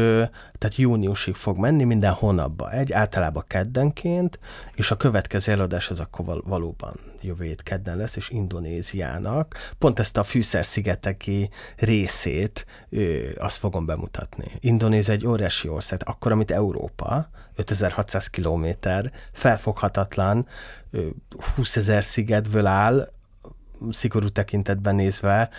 [0.59, 4.39] tehát júniusig fog menni minden hónapba egy, általában keddenként,
[4.75, 10.17] és a következő előadás az akkor valóban jövő hét kedden lesz, és Indonéziának pont ezt
[10.17, 12.67] a fűszerszigeteki részét
[13.37, 14.45] azt fogom bemutatni.
[14.61, 20.47] Indonézia egy óriási ország, akkor, amit Európa, 5600 kilométer, felfoghatatlan,
[21.55, 23.13] 20 ezer szigetből áll,
[23.91, 25.51] szigorú tekintetben nézve,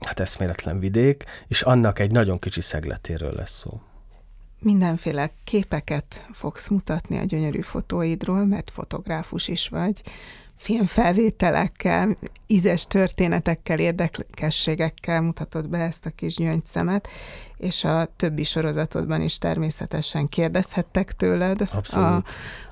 [0.00, 3.80] hát eszméletlen vidék, és annak egy nagyon kicsi szegletéről lesz szó.
[4.62, 10.02] Mindenféle képeket fogsz mutatni a gyönyörű fotóidról, mert fotográfus is vagy,
[10.54, 17.08] filmfelvételekkel, ízes történetekkel, érdekességekkel mutatod be ezt a kis gyöngyszemet,
[17.56, 22.08] és a többi sorozatodban is természetesen kérdezhettek tőled Abszolút.
[22.08, 22.24] a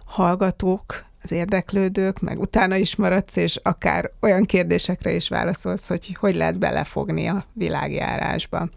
[0.05, 6.35] hallgatók, az érdeklődők, meg utána is maradsz, és akár olyan kérdésekre is válaszolsz, hogy hogy
[6.35, 8.69] lehet belefogni a világjárásba.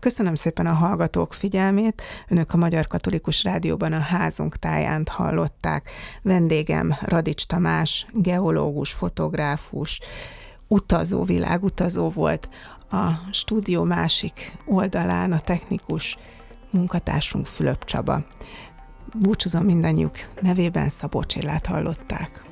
[0.00, 2.02] Köszönöm szépen a hallgatók figyelmét.
[2.28, 5.90] Önök a Magyar Katolikus Rádióban a házunk táján hallották.
[6.22, 10.00] Vendégem Radics Tamás, geológus, fotográfus,
[10.66, 12.48] utazó, világutazó volt.
[12.90, 16.18] A stúdió másik oldalán a technikus
[16.70, 18.24] munkatársunk Fülöp Csaba.
[19.14, 22.47] Búcsúzom mindannyiuk nevében, Szabó Csillát hallották.